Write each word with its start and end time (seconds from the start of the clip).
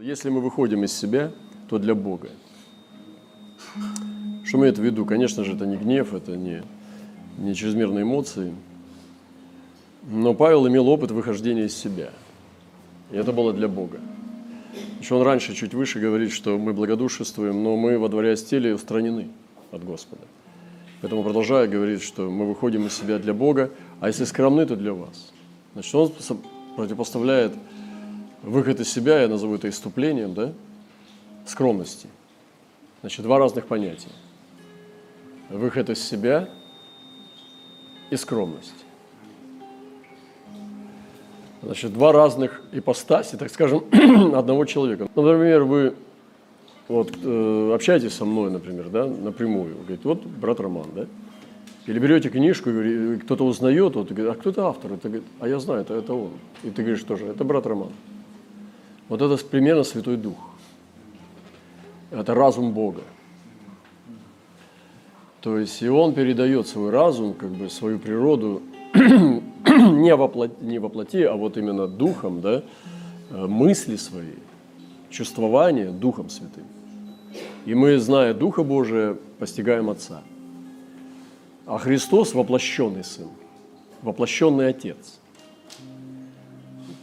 Если 0.00 0.28
мы 0.28 0.42
выходим 0.42 0.84
из 0.84 0.92
себя, 0.92 1.32
то 1.70 1.78
для 1.78 1.94
Бога. 1.94 2.28
Что 4.44 4.58
имеет 4.58 4.78
в 4.78 4.82
виду? 4.82 5.06
Конечно 5.06 5.42
же, 5.42 5.54
это 5.54 5.64
не 5.64 5.76
гнев, 5.76 6.12
это 6.12 6.36
не, 6.36 6.62
не 7.38 7.54
чрезмерные 7.54 8.02
эмоции. 8.02 8.54
Но 10.02 10.34
Павел 10.34 10.68
имел 10.68 10.88
опыт 10.88 11.12
выхождения 11.12 11.64
из 11.64 11.74
себя. 11.74 12.10
И 13.10 13.16
это 13.16 13.32
было 13.32 13.54
для 13.54 13.68
Бога. 13.68 13.98
Еще 15.00 15.14
он 15.14 15.22
раньше, 15.22 15.54
чуть 15.54 15.72
выше, 15.72 15.98
говорит, 15.98 16.30
что 16.30 16.58
мы 16.58 16.74
благодушествуем, 16.74 17.62
но 17.62 17.76
мы, 17.76 17.98
водворяясь 17.98 18.42
в 18.42 18.48
теле, 18.48 18.74
устранены 18.74 19.28
от 19.72 19.82
Господа. 19.82 20.22
Поэтому 21.00 21.22
продолжая 21.22 21.68
говорит, 21.68 22.02
что 22.02 22.28
мы 22.28 22.46
выходим 22.46 22.86
из 22.86 22.92
себя 22.92 23.18
для 23.18 23.32
Бога, 23.32 23.70
а 24.00 24.08
если 24.08 24.24
скромны, 24.24 24.66
то 24.66 24.76
для 24.76 24.92
вас. 24.92 25.32
Значит, 25.72 25.94
он 25.94 26.12
противопоставляет 26.76 27.54
выход 28.42 28.80
из 28.80 28.92
себя, 28.92 29.22
я 29.22 29.28
назову 29.28 29.54
это 29.54 29.68
иступлением, 29.68 30.34
да, 30.34 30.52
скромности. 31.46 32.08
Значит, 33.00 33.22
два 33.22 33.38
разных 33.38 33.66
понятия. 33.66 34.10
Выход 35.50 35.90
из 35.90 36.02
себя 36.02 36.48
и 38.10 38.16
скромность. 38.16 38.84
Значит, 41.62 41.92
два 41.92 42.12
разных 42.12 42.62
ипостаси, 42.72 43.36
так 43.36 43.50
скажем, 43.50 43.84
одного 44.34 44.64
человека. 44.64 45.08
Ну, 45.14 45.22
например, 45.22 45.64
вы 45.64 45.94
вот, 46.88 47.12
э, 47.22 47.72
общаетесь 47.74 48.14
со 48.14 48.24
мной, 48.24 48.50
например, 48.50 48.88
да, 48.88 49.06
напрямую. 49.06 49.74
Говорит, 49.78 50.04
вот 50.04 50.24
брат 50.24 50.60
Роман, 50.60 50.86
да? 50.94 51.06
Или 51.86 51.98
берете 51.98 52.28
книжку, 52.28 52.70
и 52.70 53.16
кто-то 53.18 53.44
узнает, 53.44 53.94
вот, 53.94 54.10
и 54.10 54.14
говорит, 54.14 54.36
а 54.36 54.40
кто 54.40 54.50
это 54.50 54.66
автор? 54.66 54.92
Это, 54.92 55.08
говорит, 55.08 55.26
а 55.40 55.48
я 55.48 55.58
знаю, 55.60 55.82
это, 55.82 55.94
это 55.94 56.14
он. 56.14 56.30
И 56.64 56.70
ты 56.70 56.82
говоришь 56.82 57.04
тоже, 57.04 57.26
это 57.26 57.44
брат 57.44 57.66
Роман. 57.66 57.90
Вот 59.08 59.22
это 59.22 59.36
примерно 59.44 59.84
Святой 59.84 60.16
Дух. 60.16 60.36
Это 62.10 62.34
разум 62.34 62.72
Бога. 62.72 63.02
То 65.40 65.58
есть 65.58 65.80
и 65.80 65.88
он 65.88 66.12
передает 66.12 66.66
свой 66.66 66.90
разум, 66.90 67.34
как 67.34 67.50
бы 67.50 67.70
свою 67.70 68.00
природу 68.00 68.62
не 68.94 70.14
во, 70.16 70.50
не 70.60 70.78
во 70.78 70.88
плоти, 70.88 71.22
а 71.22 71.34
вот 71.34 71.56
именно 71.56 71.86
духом, 71.86 72.40
да, 72.40 72.62
э, 73.30 73.46
мысли 73.46 73.94
свои, 73.94 74.32
чувствование 75.10 75.90
Духом 75.90 76.30
Святым. 76.30 76.64
И 77.64 77.74
мы, 77.74 77.98
зная 77.98 78.34
Духа 78.34 78.64
Божия, 78.64 79.16
постигаем 79.38 79.90
Отца. 79.90 80.22
А 81.66 81.78
Христос– 81.78 82.32
воплощенный 82.34 83.04
Сын, 83.04 83.28
воплощенный 84.02 84.68
Отец. 84.68 85.20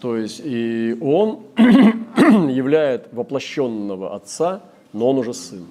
То 0.03 0.17
есть 0.17 0.41
и 0.43 0.97
Он 0.99 1.43
являет 2.49 3.13
воплощенного 3.13 4.13
Отца, 4.13 4.61
но 4.91 5.09
Он 5.09 5.19
уже 5.19 5.33
Сын. 5.33 5.65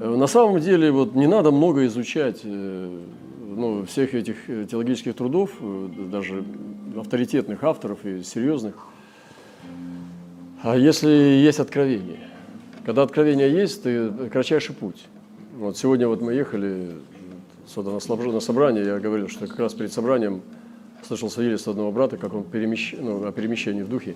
Э, 0.00 0.14
на 0.14 0.28
самом 0.28 0.60
деле 0.60 0.92
вот 0.92 1.16
не 1.16 1.26
надо 1.26 1.50
много 1.50 1.84
изучать 1.86 2.42
э, 2.44 3.00
ну, 3.44 3.84
всех 3.86 4.14
этих 4.14 4.36
теологических 4.70 5.16
трудов, 5.16 5.50
э, 5.60 5.88
даже 6.12 6.44
авторитетных 6.96 7.64
авторов 7.64 8.06
и 8.06 8.22
серьезных. 8.22 8.76
А 10.62 10.76
если 10.76 11.10
есть 11.10 11.58
откровение? 11.58 12.20
Когда 12.84 13.02
откровение 13.02 13.50
есть, 13.50 13.82
ты 13.82 14.10
кратчайший 14.30 14.76
путь. 14.76 15.06
Вот 15.56 15.76
сегодня 15.76 16.06
вот 16.06 16.20
мы 16.20 16.34
ехали 16.34 16.92
сюда 17.66 17.90
на 17.90 18.40
собрание, 18.40 18.84
я 18.84 19.00
говорил, 19.00 19.26
что 19.26 19.48
как 19.48 19.58
раз 19.58 19.74
перед 19.74 19.92
собранием 19.92 20.40
слышал 21.06 21.30
свидетельство 21.30 21.72
одного 21.72 21.92
брата, 21.92 22.16
как 22.16 22.34
он 22.34 22.44
перемещ... 22.44 22.94
ну, 22.98 23.26
о 23.26 23.32
перемещении 23.32 23.82
в 23.82 23.88
духе. 23.88 24.14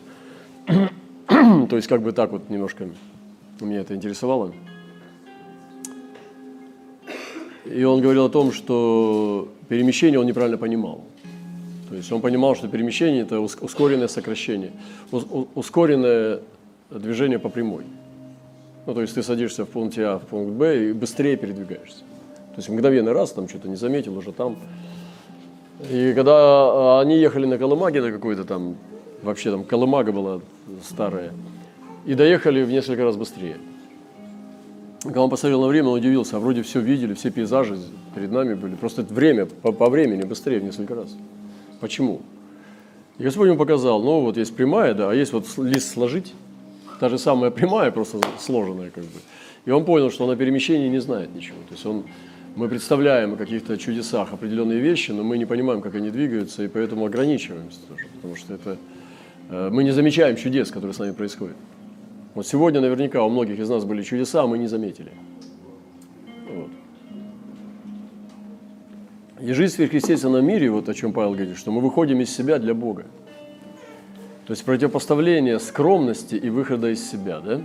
То 0.67 1.77
есть 1.77 1.89
как 1.89 2.03
бы 2.03 2.13
так 2.13 2.33
вот 2.33 2.51
немножко 2.51 2.89
меня 3.61 3.81
это 3.81 3.95
интересовало. 3.95 4.53
И 7.65 7.85
он 7.85 8.01
говорил 8.01 8.25
о 8.25 8.31
том, 8.31 8.53
что 8.53 9.49
перемещение 9.69 10.19
он 10.19 10.27
неправильно 10.27 10.59
понимал. 10.59 11.05
То 11.89 11.95
есть 11.95 12.11
он 12.13 12.21
понимал, 12.21 12.55
что 12.55 12.69
перемещение– 12.69 13.23
это 13.23 13.41
ускоренное 13.41 14.09
сокращение, 14.09 14.73
ускоренное 15.55 16.41
движение 16.91 17.39
по 17.39 17.49
прямой. 17.49 17.85
Ну, 18.87 18.95
то 18.95 19.03
есть 19.03 19.15
ты 19.15 19.23
садишься 19.23 19.65
в 19.65 19.69
пункте 19.69 20.05
А 20.07 20.19
в 20.19 20.23
пункт 20.23 20.53
Б 20.53 20.89
и 20.89 20.93
быстрее 20.93 21.37
передвигаешься. 21.37 21.99
То 21.99 22.57
есть 22.57 22.69
мгновенный 22.69 23.13
раз, 23.13 23.33
там 23.33 23.49
что-то 23.49 23.69
не 23.69 23.77
заметил, 23.77 24.17
уже 24.17 24.33
там. 24.33 24.57
И 25.89 26.13
когда 26.15 26.33
а, 26.35 27.01
они 27.03 27.19
ехали 27.19 27.47
на 27.47 27.57
Колымаге 27.57 28.03
на 28.03 28.13
какой-то 28.13 28.45
там, 28.45 28.77
вообще 29.23 29.51
там 29.51 29.65
Колымага 29.65 30.13
была 30.13 30.41
старая, 30.85 31.33
и 32.05 32.15
доехали 32.15 32.63
в 32.63 32.71
несколько 32.71 33.05
раз 33.05 33.17
быстрее. 33.17 33.57
Когда 35.03 35.23
он 35.23 35.31
посмотрел 35.31 35.63
на 35.63 35.69
время, 35.69 35.89
он 35.89 35.99
удивился, 35.99 36.37
а 36.37 36.41
вроде 36.41 36.63
все 36.63 36.81
видели, 36.81 37.15
все 37.15 37.31
пейзажи 37.31 37.79
перед 38.15 38.31
нами 38.31 38.55
были. 38.55 38.75
Просто 38.75 39.03
время, 39.03 39.47
по, 39.47 39.73
по 39.73 39.89
времени 39.89 40.23
быстрее 40.23 40.61
в 40.61 40.65
несколько 40.65 40.95
раз. 40.95 41.09
Почему? 41.81 42.21
И 43.19 43.23
Господь 43.23 43.49
ему 43.49 43.59
показал, 43.59 44.03
ну 44.03 44.21
вот 44.21 44.37
есть 44.37 44.55
прямая, 44.55 44.95
да, 44.95 45.11
а 45.11 45.15
есть 45.15 45.33
вот 45.33 45.47
лист 45.57 45.93
сложить, 45.93 46.35
та 47.01 47.09
же 47.09 47.19
самая 47.19 47.51
прямая, 47.51 47.91
просто 47.91 48.19
сложенная 48.39 48.91
как 48.91 49.05
бы. 49.05 49.21
И 49.65 49.71
он 49.71 49.85
понял, 49.85 50.11
что 50.11 50.25
он 50.25 50.31
о 50.31 50.37
перемещении 50.37 50.89
не 50.89 51.01
знает 51.01 51.35
ничего. 51.35 51.57
То 51.69 51.75
есть 51.75 51.87
он, 51.87 52.05
мы 52.57 52.69
представляем 52.69 53.35
о 53.35 53.37
каких-то 53.37 53.77
чудесах 53.79 54.33
определенные 54.33 54.81
вещи, 54.81 55.13
но 55.13 55.23
мы 55.23 55.39
не 55.39 55.47
понимаем, 55.47 55.81
как 55.81 55.95
они 55.95 56.11
двигаются, 56.11 56.65
и 56.65 56.69
поэтому 56.69 57.07
ограничиваемся 57.07 57.79
тоже, 57.89 58.07
потому 58.15 58.37
что 58.37 58.55
это, 58.55 58.77
э, 59.51 59.71
мы 59.71 59.85
не 59.85 59.93
замечаем 59.93 60.37
чудес, 60.37 60.71
которые 60.71 60.93
с 60.93 60.99
нами 60.99 61.13
происходят. 61.13 61.57
Вот 62.35 62.47
сегодня 62.47 62.81
наверняка 62.81 63.23
у 63.25 63.29
многих 63.29 63.59
из 63.59 63.69
нас 63.69 63.85
были 63.85 64.03
чудеса, 64.03 64.43
а 64.43 64.47
мы 64.47 64.59
не 64.59 64.67
заметили. 64.67 65.13
Вот. 66.49 66.71
И 69.41 69.53
жизнь 69.53 69.75
сверхъестественном 69.75 70.45
мире, 70.45 70.71
вот 70.71 70.89
о 70.89 70.95
чем 70.95 71.13
Павел 71.13 71.33
говорит, 71.33 71.57
что 71.57 71.71
мы 71.73 71.81
выходим 71.81 72.21
из 72.21 72.35
себя 72.35 72.59
для 72.59 72.75
Бога. 72.75 73.05
То 74.47 74.53
есть 74.53 74.65
противопоставление 74.65 75.61
скромности 75.61 76.35
и 76.35 76.51
выхода 76.51 76.91
из 76.91 77.09
себя, 77.09 77.41
да? 77.41 77.61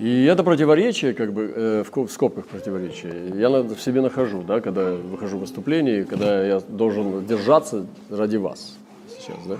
И 0.00 0.24
это 0.24 0.42
противоречие, 0.42 1.12
как 1.12 1.34
бы, 1.34 1.52
э, 1.54 1.84
в 1.84 2.08
скобках 2.08 2.46
противоречие, 2.46 3.34
я 3.34 3.50
в 3.50 3.78
себе 3.80 4.00
нахожу, 4.00 4.42
да, 4.42 4.62
когда 4.62 4.92
выхожу 4.92 5.36
в 5.36 5.40
выступление, 5.40 6.04
когда 6.04 6.42
я 6.42 6.60
должен 6.60 7.26
держаться 7.26 7.84
ради 8.08 8.38
вас 8.38 8.78
сейчас, 9.18 9.36
да. 9.46 9.58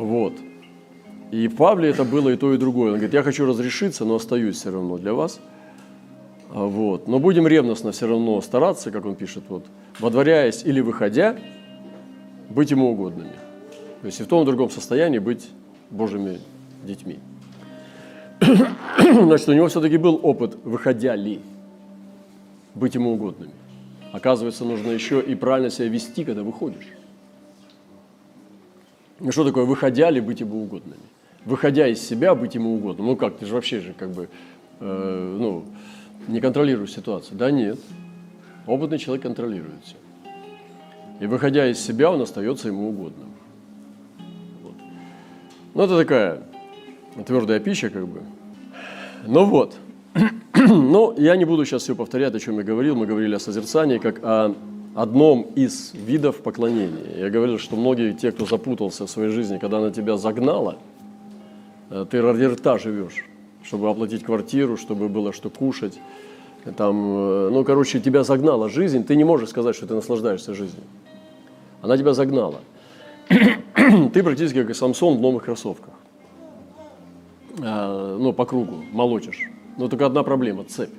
Вот. 0.00 0.32
И 1.30 1.46
в 1.46 1.54
Павле 1.54 1.90
это 1.90 2.02
было 2.02 2.30
и 2.30 2.36
то, 2.36 2.52
и 2.52 2.58
другое. 2.58 2.88
Он 2.88 2.94
говорит, 2.94 3.14
я 3.14 3.22
хочу 3.22 3.46
разрешиться, 3.46 4.04
но 4.04 4.16
остаюсь 4.16 4.56
все 4.56 4.72
равно 4.72 4.98
для 4.98 5.14
вас. 5.14 5.40
А, 6.50 6.64
вот. 6.64 7.06
Но 7.06 7.20
будем 7.20 7.46
ревностно 7.46 7.92
все 7.92 8.08
равно 8.08 8.40
стараться, 8.40 8.90
как 8.90 9.06
он 9.06 9.14
пишет, 9.14 9.44
вот, 9.48 9.66
водворяясь 10.00 10.64
или 10.64 10.80
выходя, 10.80 11.36
быть 12.48 12.72
ему 12.72 12.90
угодными. 12.90 13.36
То 14.00 14.06
есть 14.06 14.18
и 14.20 14.24
в 14.24 14.26
том 14.26 14.40
и 14.40 14.42
в 14.42 14.46
другом 14.46 14.68
состоянии 14.68 15.20
быть 15.20 15.48
Божьими 15.90 16.40
детьми. 16.82 17.20
Значит, 19.24 19.48
у 19.48 19.52
него 19.52 19.68
все-таки 19.68 19.96
был 19.96 20.20
опыт, 20.22 20.56
выходя 20.64 21.16
ли, 21.16 21.40
быть 22.74 22.94
ему 22.94 23.12
угодными. 23.12 23.52
Оказывается, 24.12 24.64
нужно 24.64 24.90
еще 24.90 25.20
и 25.20 25.34
правильно 25.34 25.70
себя 25.70 25.88
вести, 25.88 26.24
когда 26.24 26.42
выходишь. 26.42 26.88
Ну 29.20 29.32
что 29.32 29.44
такое 29.44 29.64
выходя 29.64 30.10
ли 30.10 30.20
быть 30.20 30.40
ему 30.40 30.62
угодными? 30.62 31.02
выходя 31.48 31.88
из 31.88 32.06
себя, 32.06 32.34
быть 32.34 32.54
ему 32.54 32.74
угодным. 32.74 33.06
Ну 33.06 33.16
как, 33.16 33.38
ты 33.38 33.46
же 33.46 33.54
вообще 33.54 33.80
же 33.80 33.94
как 33.94 34.10
бы, 34.10 34.28
э, 34.80 35.36
ну, 35.38 35.64
не 36.28 36.40
контролируешь 36.40 36.92
ситуацию. 36.92 37.38
Да 37.38 37.50
нет, 37.50 37.78
опытный 38.66 38.98
человек 38.98 39.22
контролирует 39.22 39.82
все. 39.82 39.96
И 41.20 41.26
выходя 41.26 41.66
из 41.66 41.80
себя, 41.80 42.10
он 42.12 42.20
остается 42.20 42.68
ему 42.68 42.90
угодным. 42.90 43.30
Вот. 44.62 44.74
Ну 45.74 45.82
это 45.82 45.96
такая 45.96 46.42
твердая 47.24 47.60
пища 47.60 47.90
как 47.90 48.06
бы. 48.06 48.20
Ну 49.26 49.44
вот. 49.44 49.76
Ну, 50.54 51.14
я 51.16 51.36
не 51.36 51.44
буду 51.44 51.64
сейчас 51.64 51.82
все 51.82 51.94
повторять, 51.94 52.34
о 52.34 52.40
чем 52.40 52.58
я 52.58 52.64
говорил. 52.64 52.96
Мы 52.96 53.06
говорили 53.06 53.36
о 53.36 53.38
созерцании, 53.38 53.98
как 53.98 54.18
о 54.24 54.54
одном 54.96 55.42
из 55.54 55.94
видов 55.94 56.42
поклонения. 56.42 57.16
Я 57.16 57.30
говорил, 57.30 57.58
что 57.58 57.76
многие 57.76 58.12
те, 58.12 58.32
кто 58.32 58.44
запутался 58.44 59.06
в 59.06 59.10
своей 59.10 59.30
жизни, 59.30 59.58
когда 59.58 59.78
она 59.78 59.90
тебя 59.92 60.16
загнала– 60.16 60.78
Э, 61.90 62.06
ты 62.08 62.20
ради 62.20 62.44
рта 62.44 62.78
живешь, 62.78 63.24
чтобы 63.62 63.88
оплатить 63.88 64.24
квартиру, 64.24 64.76
чтобы 64.76 65.08
было 65.08 65.32
что 65.32 65.50
кушать. 65.50 65.98
Там, 66.76 66.96
э, 66.96 67.48
ну, 67.50 67.64
короче, 67.64 68.00
тебя 68.00 68.24
загнала 68.24 68.68
жизнь, 68.68 69.04
ты 69.04 69.16
не 69.16 69.24
можешь 69.24 69.50
сказать, 69.50 69.74
что 69.76 69.86
ты 69.86 69.94
наслаждаешься 69.94 70.54
жизнью. 70.54 70.84
Она 71.82 71.96
тебя 71.96 72.12
загнала. 72.12 72.60
ты 73.28 74.22
практически 74.22 74.64
как 74.64 74.74
Самсон 74.74 75.18
в 75.18 75.20
новых 75.20 75.44
кроссовках. 75.44 75.94
А, 77.70 78.16
ну, 78.18 78.32
по 78.32 78.46
кругу, 78.46 78.82
молотишь. 78.92 79.40
Но 79.76 79.88
только 79.88 80.06
одна 80.06 80.22
проблема– 80.22 80.64
цепь 80.68 80.90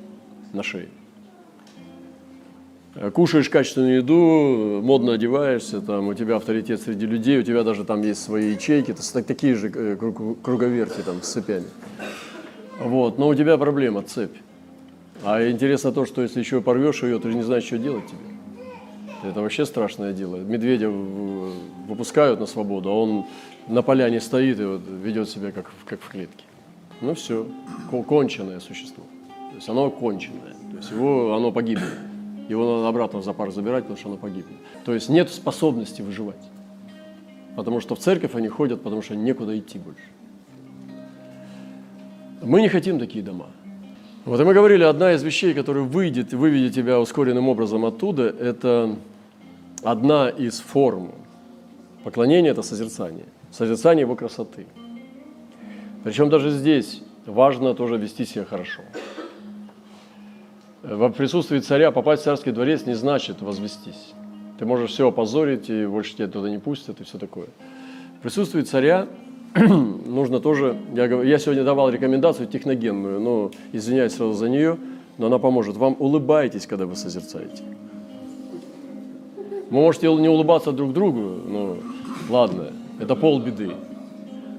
на 0.54 0.62
шее. 0.62 0.90
Э, 2.96 3.10
Кушаешь 3.12 3.50
качественную 3.50 3.98
еду, 3.98 4.82
модно 4.84 5.14
одеваешься, 5.14 5.82
там, 5.82 6.08
у 6.08 6.14
тебя 6.14 6.36
авторитет 6.36 6.82
среди 6.82 7.06
людей, 7.08 7.40
у 7.40 7.44
тебя 7.44 7.64
даже 7.64 7.84
там 7.86 8.02
есть 8.04 8.22
свои 8.22 8.52
ячейки, 8.52 8.92
это 8.92 9.14
так- 9.14 9.26
такие 9.26 9.56
же 9.56 9.72
э, 9.74 9.96
круг- 9.96 10.42
круговерти 10.42 11.02
там, 11.02 11.22
с 11.22 11.28
цепями. 11.30 11.66
Вот, 12.80 13.18
но 13.18 13.28
у 13.28 13.36
тебя 13.36 13.58
проблема, 13.58 14.04
цепь. 14.04 14.36
А 15.24 15.50
интересно 15.50 15.92
то, 15.92 16.06
что 16.06 16.22
если 16.22 16.40
еще 16.40 16.62
порвешь 16.62 17.04
ее, 17.04 17.20
ты 17.20 17.32
же 17.32 17.36
не 17.38 17.44
знаешь, 17.44 17.64
что 17.66 17.78
делать 17.78 18.06
тебе. 18.08 18.20
Это 19.30 19.42
вообще 19.42 19.66
страшное 19.66 20.14
дело. 20.14 20.38
Медведя 20.38 20.90
выпускают 20.90 22.40
на 22.40 22.46
свободу, 22.46 22.90
а 22.90 22.94
он 22.94 23.26
на 23.68 23.82
поляне 23.82 24.22
стоит 24.22 24.60
и 24.60 24.64
вот 24.64 24.82
ведет 25.04 25.30
себя 25.30 25.52
как, 25.52 25.72
как 25.86 26.00
в 26.00 26.10
клетке. 26.10 26.46
Ну 27.02 27.14
все, 27.14 27.48
конченое 28.08 28.60
существо. 28.60 29.04
То 29.52 29.56
есть 29.56 29.70
оно 29.70 29.90
конченое. 29.90 30.54
То 30.72 30.78
есть 30.78 30.92
его, 30.92 31.34
оно 31.34 31.52
погибнет. 31.52 31.88
Его 32.50 32.78
надо 32.78 32.88
обратно 32.90 33.20
в 33.20 33.24
зоопарк 33.24 33.54
забирать, 33.54 33.84
потому 33.84 33.98
что 33.98 34.10
оно 34.10 34.18
погибнет. 34.18 34.58
То 34.86 34.94
есть 34.94 35.10
нет 35.10 35.30
способности 35.30 36.02
выживать. 36.02 36.50
Потому 37.56 37.80
что 37.80 37.96
в 37.96 38.00
церковь 38.00 38.36
они 38.36 38.48
ходят, 38.48 38.82
потому 38.82 39.02
что 39.02 39.16
некуда 39.16 39.58
идти 39.58 39.80
больше. 39.80 40.02
Мы 42.42 42.62
не 42.62 42.70
хотим 42.70 43.00
такие 43.00 43.24
дома. 43.24 43.48
Вот 44.26 44.40
и 44.40 44.44
мы 44.44 44.54
говорили, 44.54 44.84
одна 44.84 45.14
из 45.14 45.24
вещей, 45.24 45.54
которая 45.54 45.84
выйдет, 45.84 46.34
выведет 46.34 46.74
тебя 46.74 47.00
ускоренным 47.00 47.48
образом 47.50 47.86
оттуда, 47.86 48.24
это 48.30 48.96
одна 49.84 50.30
из 50.30 50.60
форм 50.60 51.12
поклонения– 52.04 52.52
это 52.52 52.62
созерцание. 52.62 53.26
Созерцание 53.52 54.02
его 54.02 54.16
красоты. 54.16 54.68
Причем 56.04 56.30
даже 56.30 56.52
здесь 56.52 57.02
важно 57.26 57.74
тоже 57.74 57.98
вести 57.98 58.26
себя 58.26 58.46
хорошо. 58.46 58.82
В 60.82 61.10
присутствии 61.12 61.60
царя 61.60 61.92
попасть 61.92 62.22
в 62.22 62.26
царский 62.26 62.52
дворец 62.52 62.86
не 62.86 62.94
значит 62.94 63.42
возвестись. 63.42 64.14
Ты 64.58 64.66
можешь 64.66 64.92
все 64.92 65.10
опозорить, 65.10 65.70
и 65.70 65.86
больше 65.86 66.16
тебя 66.16 66.28
туда 66.28 66.50
не 66.50 66.58
пустят, 66.58 67.02
и 67.02 67.04
все 67.04 67.18
такое. 67.18 67.48
В 68.20 68.22
присутствии 68.22 68.62
царя 68.62 69.08
нужно 69.56 70.40
тоже, 70.40 70.78
я, 70.94 71.06
я 71.06 71.38
сегодня 71.38 71.64
давал 71.64 71.90
рекомендацию 71.90 72.48
техногенную, 72.48 73.20
но 73.20 73.52
извиняюсь 73.74 74.14
сразу 74.14 74.34
за 74.34 74.50
нее, 74.50 74.78
но 75.18 75.28
она 75.28 75.38
поможет. 75.38 75.76
Вам 75.76 75.96
улыбайтесь, 76.00 76.66
когда 76.66 76.86
вы 76.86 76.96
созерцаете. 76.96 77.64
Вы 79.70 79.78
можете 79.78 80.14
не 80.14 80.30
улыбаться 80.30 80.72
друг 80.72 80.94
другу, 80.94 81.40
ну 81.46 81.78
ладно, 82.30 82.68
это 83.00 83.16
полбеды. 83.16 83.72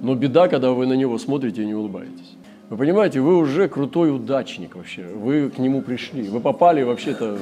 Но 0.02 0.14
беда, 0.14 0.48
когда 0.48 0.70
вы 0.70 0.86
на 0.86 0.94
него 0.94 1.18
смотрите 1.18 1.62
и 1.62 1.66
не 1.66 1.74
улыбаетесь. 1.74 2.36
Вы 2.70 2.76
понимаете, 2.76 3.20
вы 3.20 3.36
уже 3.36 3.68
крутой 3.68 4.14
удачник 4.14 4.76
вообще. 4.76 5.04
Вы 5.04 5.50
к 5.50 5.58
нему 5.58 5.82
пришли. 5.82 6.22
Вы 6.28 6.40
попали 6.40 6.82
вообще-то, 6.82 7.38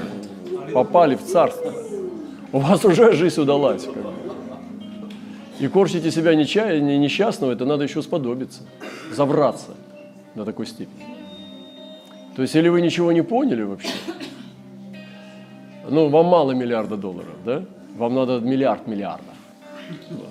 попали 0.73 1.15
в 1.17 1.23
царство. 1.25 1.73
У 2.53 2.59
вас 2.59 2.85
уже 2.85 3.13
жизнь 3.13 3.41
удалась. 3.41 3.85
как. 3.85 3.95
И 5.61 5.67
корчите 5.69 6.11
себя 6.11 6.35
неча- 6.35 6.79
не- 6.81 6.99
несчастного, 6.99 7.53
это 7.53 7.65
надо 7.65 7.85
еще 7.85 8.01
сподобиться, 8.01 8.63
завраться 9.13 9.75
до 10.35 10.45
такой 10.45 10.67
степени. 10.67 11.05
То 12.37 12.43
есть, 12.43 12.55
или 12.55 12.69
вы 12.69 12.81
ничего 12.81 13.11
не 13.13 13.23
поняли 13.23 13.63
вообще, 13.65 13.91
ну, 15.91 16.09
вам 16.09 16.27
мало 16.27 16.53
миллиарда 16.53 16.97
долларов, 16.97 17.35
да? 17.45 17.65
Вам 17.97 18.15
надо 18.15 18.39
миллиард 18.39 18.87
миллиардов. 18.87 19.35
Вот. 20.11 20.29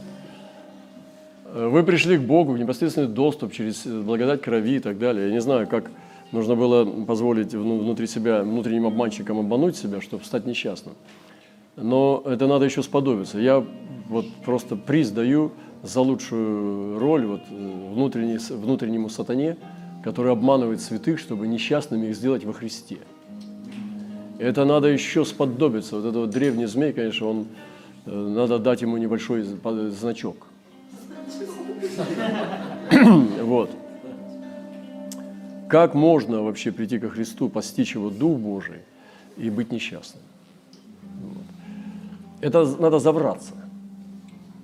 Э, 1.53 1.67
Вы 1.67 1.83
пришли 1.83 2.17
к 2.17 2.21
Богу 2.21 2.55
непосредственный 2.57 3.07
доступ 3.07 3.53
через 3.53 3.85
э, 3.85 4.01
благодать 4.01 4.41
крови 4.41 4.75
и 4.75 4.79
так 4.79 4.97
далее. 4.99 5.27
Я 5.27 5.33
не 5.33 5.41
знаю, 5.41 5.67
как 5.67 5.89
нужно 6.31 6.55
было 6.55 6.85
позволить 7.05 7.53
вну- 7.53 7.79
внутри 7.79 8.07
себя, 8.07 8.43
внутренним 8.43 8.85
обманщикам 8.85 9.39
обмануть 9.39 9.77
себя, 9.77 10.01
чтобы 10.01 10.23
стать 10.25 10.45
несчастным. 10.45 10.95
Но 11.75 12.23
это 12.25 12.47
надо 12.47 12.65
еще 12.65 12.83
сподобиться. 12.83 13.39
Я 13.39 13.63
вот 14.09 14.25
просто 14.45 14.75
приз 14.75 15.11
даю 15.11 15.51
за 15.83 16.01
лучшую 16.01 16.99
роль 16.99 17.25
вот, 17.25 17.41
э, 17.49 17.93
внутреннему 17.93 19.09
сатане, 19.09 19.57
который 20.03 20.31
обманывает 20.31 20.81
святых, 20.81 21.19
чтобы 21.19 21.47
несчастными 21.47 22.07
их 22.07 22.15
сделать 22.15 22.43
во 22.45 22.53
Христе. 22.53 22.97
Это 24.39 24.65
надо 24.65 24.87
еще 24.87 25.25
сподобиться. 25.25 25.95
Вот 25.95 26.05
этот 26.05 26.15
вот 26.15 26.29
древний 26.29 26.67
змей, 26.67 26.93
конечно, 26.93 27.27
он, 27.27 27.47
надо 28.05 28.59
дать 28.59 28.83
ему 28.83 28.97
небольшой 28.97 29.43
значок. 29.43 30.47
Вот. 33.41 33.69
Как 35.69 35.93
можно 35.93 36.41
вообще 36.41 36.71
прийти 36.71 36.99
ко 36.99 37.09
Христу, 37.09 37.49
постичь 37.49 37.95
Его 37.95 38.09
Дух 38.09 38.39
Божий 38.39 38.79
и 39.35 39.49
быть 39.49 39.71
несчастным? 39.71 40.23
Вот. 41.21 41.43
Это 42.39 42.65
надо 42.81 42.99
завраться. 42.99 43.53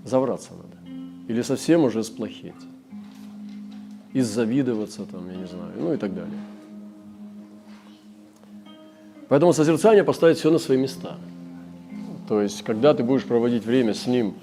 Завраться 0.06 0.52
надо. 0.54 0.94
Или 1.28 1.42
совсем 1.42 1.84
уже 1.84 2.04
сплохеть. 2.04 2.54
Иззавидоваться 4.14 5.06
там, 5.06 5.30
я 5.30 5.36
не 5.36 5.48
знаю, 5.48 5.74
ну 5.78 5.94
и 5.94 5.98
так 5.98 6.14
далее. 6.14 6.38
Поэтому 9.28 9.54
созерцание 9.54 10.04
поставит 10.04 10.38
все 10.38 10.52
на 10.52 10.60
свои 10.60 10.78
места. 10.78 11.18
То 12.28 12.42
есть, 12.42 12.64
когда 12.64 12.94
ты 12.94 13.04
будешь 13.04 13.24
проводить 13.24 13.66
время 13.66 13.94
с 13.94 14.08
Ним, 14.08 14.36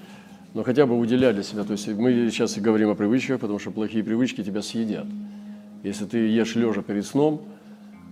но 0.53 0.63
хотя 0.63 0.85
бы 0.85 0.97
уделять 0.97 1.35
для 1.35 1.43
себя. 1.43 1.63
То 1.63 1.73
есть 1.73 1.87
мы 1.87 2.29
сейчас 2.29 2.57
и 2.57 2.61
говорим 2.61 2.89
о 2.89 2.95
привычках, 2.95 3.39
потому 3.39 3.59
что 3.59 3.71
плохие 3.71 4.03
привычки 4.03 4.43
тебя 4.43 4.61
съедят. 4.61 5.05
Если 5.83 6.05
ты 6.05 6.17
ешь 6.17 6.55
лежа 6.55 6.81
перед 6.81 7.05
сном, 7.05 7.41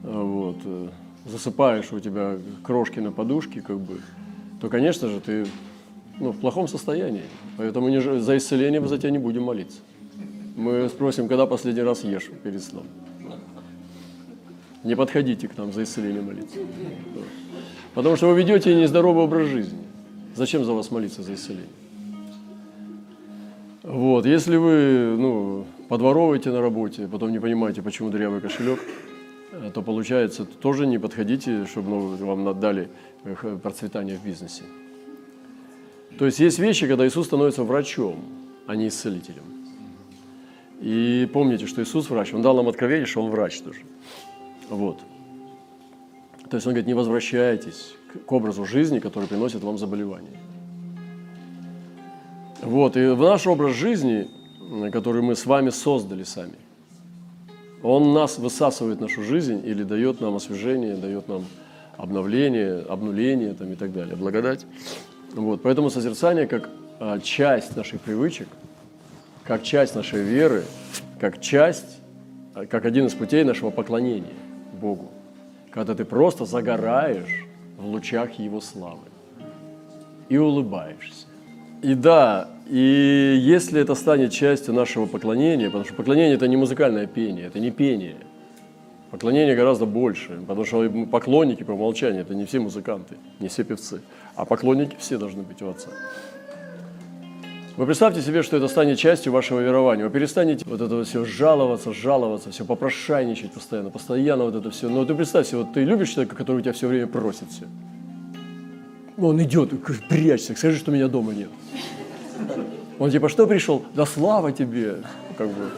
э, 0.03 0.07
вот, 0.11 0.57
э, 0.63 0.87
засыпаешь, 1.25 1.91
у 1.91 1.99
тебя 1.99 2.37
крошки 2.63 2.99
на 2.99 3.11
подушке, 3.11 3.61
как 3.61 3.79
бы, 3.79 3.99
то, 4.61 4.69
конечно 4.69 5.09
же, 5.09 5.19
ты 5.19 5.45
ну, 6.19 6.31
в 6.31 6.39
плохом 6.39 6.67
состоянии. 6.67 7.23
Поэтому 7.57 7.89
не 7.89 8.01
за 8.01 8.37
исцеление 8.37 8.79
мы 8.79 8.87
за 8.87 8.97
тебя 8.97 9.11
не 9.11 9.19
будем 9.19 9.43
молиться. 9.43 9.79
Мы 10.55 10.89
спросим, 10.89 11.27
когда 11.27 11.45
последний 11.45 11.81
раз 11.81 12.03
ешь 12.03 12.29
перед 12.43 12.61
сном. 12.61 12.85
Не 14.83 14.95
подходите 14.95 15.47
к 15.47 15.57
нам 15.57 15.73
за 15.73 15.83
исцеление 15.83 16.21
молиться. 16.21 16.57
Потому 17.93 18.15
что 18.15 18.27
вы 18.27 18.37
ведете 18.37 18.73
нездоровый 18.75 19.25
образ 19.25 19.47
жизни. 19.47 19.79
Зачем 20.35 20.63
за 20.63 20.73
вас 20.73 20.89
молиться 20.89 21.21
за 21.21 21.33
исцеление? 21.33 21.67
Вот, 23.83 24.25
если 24.25 24.57
вы, 24.57 25.15
ну, 25.17 25.65
подворовываете 25.87 26.51
на 26.51 26.61
работе, 26.61 27.07
потом 27.07 27.31
не 27.31 27.39
понимаете, 27.39 27.81
почему 27.81 28.09
дырявый 28.09 28.41
кошелек, 28.41 28.79
э, 29.51 29.71
то 29.73 29.81
получается, 29.81 30.45
тоже 30.45 30.85
не 30.85 30.97
подходите, 30.99 31.65
чтобы 31.65 31.89
ну, 31.89 32.15
вам 32.25 32.47
отдали 32.47 32.89
э, 33.23 33.57
процветание 33.63 34.17
в 34.17 34.25
бизнесе. 34.25 34.63
То 36.17 36.25
есть 36.25 36.39
есть 36.39 36.59
вещи, 36.59 36.87
когда 36.87 37.07
Иисус 37.07 37.27
становится 37.27 37.63
врачом, 37.63 38.19
а 38.67 38.75
не 38.75 38.89
исцелителем. 38.89 39.43
И 40.81 41.29
помните, 41.31 41.65
что 41.65 41.81
Иисус 41.81 42.09
врач, 42.09 42.33
Он 42.33 42.41
дал 42.41 42.57
нам 42.57 42.67
откровение, 42.67 43.05
что 43.05 43.21
Он 43.21 43.31
врач 43.31 43.61
тоже. 43.61 43.79
Вот. 44.69 44.99
То 46.49 46.57
есть 46.57 46.67
Он 46.67 46.73
говорит, 46.73 46.87
не 46.87 46.93
возвращайтесь 46.93 47.93
к- 48.11 48.31
образу 48.31 48.65
жизни, 48.65 48.99
который 48.99 49.29
приносит 49.29 49.63
вам 49.63 49.77
заболевание. 49.77 50.37
Вот, 52.61 52.97
и 52.97 53.07
в 53.07 53.21
наш 53.21 53.47
образ 53.47 53.75
жизни, 53.75 54.27
который 54.91 55.21
мы 55.21 55.35
с 55.35 55.45
вами 55.45 55.69
создали 55.69 56.23
сами, 56.23 56.55
он 57.81 58.13
нас 58.13 58.37
высасывает 58.37 58.99
нашу 58.99 59.23
жизнь 59.23 59.61
или 59.65 59.83
дает 59.83 60.19
нам 60.19 60.35
освежение, 60.35 60.95
дает 60.95 61.27
нам 61.29 61.45
обновление, 61.95 62.81
обнуление 62.81 63.53
там, 63.53 63.71
и 63.71 63.75
так 63.75 63.93
далее, 63.93 64.15
благодать. 64.15 64.65
Вот, 65.33 65.61
поэтому 65.61 65.89
созерцание 65.89 66.47
как 66.47 66.69
а, 66.99 67.19
часть 67.19 67.77
наших 67.77 68.01
привычек, 68.01 68.47
как 69.43 69.63
часть 69.63 69.95
нашей 69.95 70.21
веры, 70.21 70.63
как 71.19 71.39
часть, 71.39 71.99
а, 72.55 72.65
как 72.65 72.85
один 72.85 73.05
из 73.05 73.13
путей 73.13 73.43
нашего 73.43 73.69
поклонения 73.69 74.33
Богу. 74.81 75.11
Когда 75.71 75.95
ты 75.95 76.03
просто 76.03 76.45
загораешь 76.45 77.45
в 77.77 77.85
лучах 77.85 78.37
Его 78.39 78.59
славы 78.59 79.07
и 80.27 80.37
улыбаешься. 80.37 81.28
И 81.81 81.95
да, 81.95 82.49
и 82.69 83.37
если 83.41 83.81
это 83.81 83.95
станет 83.95 84.31
частью 84.31 84.73
нашего 84.73 85.05
поклонения, 85.05 85.67
потому 85.67 85.85
что 85.85 85.93
поклонение 85.93 86.35
это 86.35 86.47
не 86.47 86.57
музыкальное 86.57 87.07
пение, 87.07 87.47
это 87.47 87.59
не 87.59 87.71
пение. 87.71 88.17
Поклонение 89.11 89.55
гораздо 89.55 89.85
больше, 89.85 90.39
потому 90.47 90.65
что 90.65 90.87
поклонники 91.11 91.63
по 91.63 91.71
умолчанию, 91.71 92.21
это 92.21 92.35
не 92.35 92.45
все 92.45 92.59
музыканты, 92.59 93.15
не 93.39 93.47
все 93.47 93.63
певцы, 93.63 94.01
а 94.35 94.45
поклонники 94.45 94.95
все 94.99 95.17
должны 95.17 95.41
быть 95.41 95.61
у 95.61 95.69
Отца. 95.69 95.89
Вы 97.75 97.85
представьте 97.85 98.21
себе, 98.21 98.43
что 98.43 98.57
это 98.57 98.67
станет 98.67 98.99
частью 98.99 99.31
вашего 99.31 99.61
верования. 99.61 100.03
Вы 100.03 100.09
перестанете 100.09 100.65
вот 100.67 100.81
это 100.81 101.03
все 101.05 101.23
жаловаться, 101.23 101.93
жаловаться, 101.93 102.51
все 102.51 102.65
попрошайничать 102.65 103.53
постоянно, 103.53 103.89
постоянно 103.89 104.43
вот 104.43 104.55
это 104.55 104.69
все. 104.69 104.89
Но 104.89 105.05
ты 105.05 105.15
представь 105.15 105.47
себе, 105.47 105.59
вот 105.59 105.71
ты 105.71 105.85
любишь 105.85 106.09
человека, 106.09 106.35
который 106.35 106.57
у 106.57 106.61
тебя 106.61 106.73
все 106.73 106.87
время 106.87 107.07
просит 107.07 107.49
все. 107.49 107.65
Он 109.21 109.41
идет, 109.43 109.71
прячься, 110.07 110.55
скажи, 110.55 110.77
что 110.77 110.91
меня 110.91 111.07
дома 111.07 111.33
нет. 111.33 111.49
Он 112.99 113.09
типа, 113.09 113.29
что 113.29 113.47
пришел? 113.47 113.83
Да 113.93 114.05
слава 114.05 114.51
тебе. 114.51 114.97
Как 115.37 115.47
бы. 115.47 115.69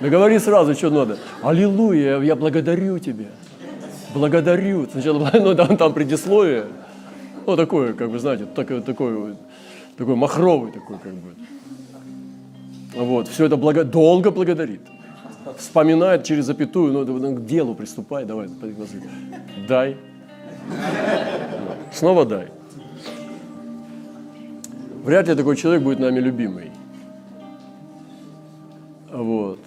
Да 0.00 0.08
говори 0.08 0.38
сразу, 0.38 0.74
что 0.74 0.90
надо. 0.90 1.18
Аллилуйя, 1.42 2.20
я 2.20 2.36
благодарю 2.36 2.98
тебя. 2.98 3.26
Благодарю. 4.14 4.86
Сначала 4.90 5.30
ну, 5.34 5.54
там, 5.54 5.76
там 5.76 5.92
предисловие. 5.92 6.66
Ну, 7.46 7.56
такой, 7.56 7.94
как 7.94 8.10
бы, 8.10 8.18
знаете, 8.18 8.46
такой, 8.46 8.82
такой, 8.82 9.36
такой 9.96 10.16
махровый 10.16 10.70
такой, 10.70 10.98
как 10.98 11.14
бы. 11.14 11.34
Вот, 12.94 13.28
все 13.28 13.46
это 13.46 13.56
благо... 13.56 13.84
долго 13.84 14.30
благодарит. 14.30 14.82
Вспоминает 15.56 16.24
через 16.24 16.44
запятую, 16.44 16.92
ну, 16.92 17.04
ну, 17.04 17.34
к 17.36 17.46
делу 17.46 17.74
приступай, 17.74 18.24
давай, 18.24 18.48
дай. 19.66 19.96
Снова 21.92 22.24
дай. 22.26 22.48
Вряд 25.08 25.26
ли 25.26 25.34
такой 25.34 25.56
человек 25.56 25.82
будет 25.82 26.00
нами 26.00 26.20
любимый. 26.20 26.70
Вот. 29.10 29.58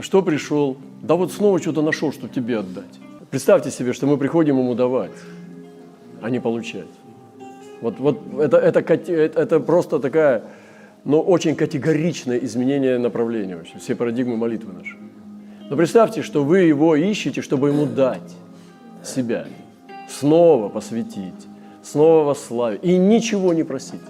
Что 0.00 0.20
пришел? 0.20 0.76
Да 1.00 1.14
вот 1.14 1.32
снова 1.32 1.60
что-то 1.60 1.80
нашел, 1.80 2.12
чтобы 2.12 2.34
тебе 2.34 2.58
отдать. 2.58 2.98
Представьте 3.30 3.70
себе, 3.70 3.92
что 3.92 4.08
мы 4.08 4.16
приходим 4.16 4.58
ему 4.58 4.74
давать, 4.74 5.12
а 6.20 6.28
не 6.28 6.40
получать. 6.40 6.88
Вот, 7.82 8.00
вот 8.00 8.20
это, 8.40 8.80
это, 8.80 9.12
это 9.12 9.60
просто 9.60 10.00
такая, 10.00 10.42
ну, 11.04 11.20
очень 11.20 11.54
категоричное 11.54 12.38
изменение 12.38 12.98
направления 12.98 13.54
вообще, 13.54 13.78
все 13.78 13.94
парадигмы 13.94 14.36
молитвы 14.36 14.72
наши. 14.72 14.96
Но 15.70 15.76
представьте, 15.76 16.22
что 16.22 16.42
вы 16.42 16.62
его 16.62 16.96
ищете, 16.96 17.42
чтобы 17.42 17.68
ему 17.68 17.86
дать 17.86 18.34
себя, 19.04 19.46
снова 20.08 20.68
посвятить, 20.68 21.46
снова 21.84 22.24
восславить 22.24 22.80
и 22.82 22.98
ничего 22.98 23.54
не 23.54 23.62
просить. 23.62 24.00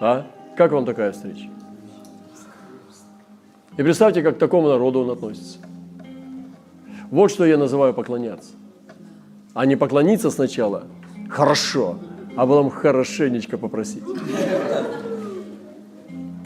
А? 0.00 0.26
Как 0.56 0.72
вам 0.72 0.84
такая 0.84 1.12
встреча? 1.12 1.48
И 3.76 3.82
представьте, 3.82 4.22
как 4.22 4.36
к 4.36 4.38
такому 4.38 4.68
народу 4.68 5.00
он 5.00 5.10
относится. 5.10 5.58
Вот 7.10 7.30
что 7.30 7.44
я 7.44 7.58
называю 7.58 7.94
поклоняться. 7.94 8.52
А 9.52 9.66
не 9.66 9.76
поклониться 9.76 10.30
сначала 10.30 10.84
хорошо, 11.28 11.98
а 12.36 12.46
потом 12.46 12.70
хорошенечко 12.70 13.58
попросить. 13.58 14.02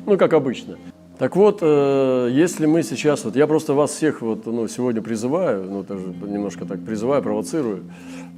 Ну, 0.06 0.16
как 0.16 0.32
обычно. 0.32 0.78
Так 1.18 1.34
вот, 1.36 1.58
э, 1.62 2.28
если 2.30 2.66
мы 2.66 2.82
сейчас, 2.82 3.24
вот 3.24 3.34
я 3.34 3.46
просто 3.46 3.74
вас 3.74 3.90
всех 3.90 4.22
вот, 4.22 4.46
ну, 4.46 4.68
сегодня 4.68 5.02
призываю, 5.02 5.64
ну, 5.64 5.82
тоже 5.82 6.14
немножко 6.22 6.64
так 6.64 6.84
призываю, 6.84 7.22
провоцирую, 7.22 7.84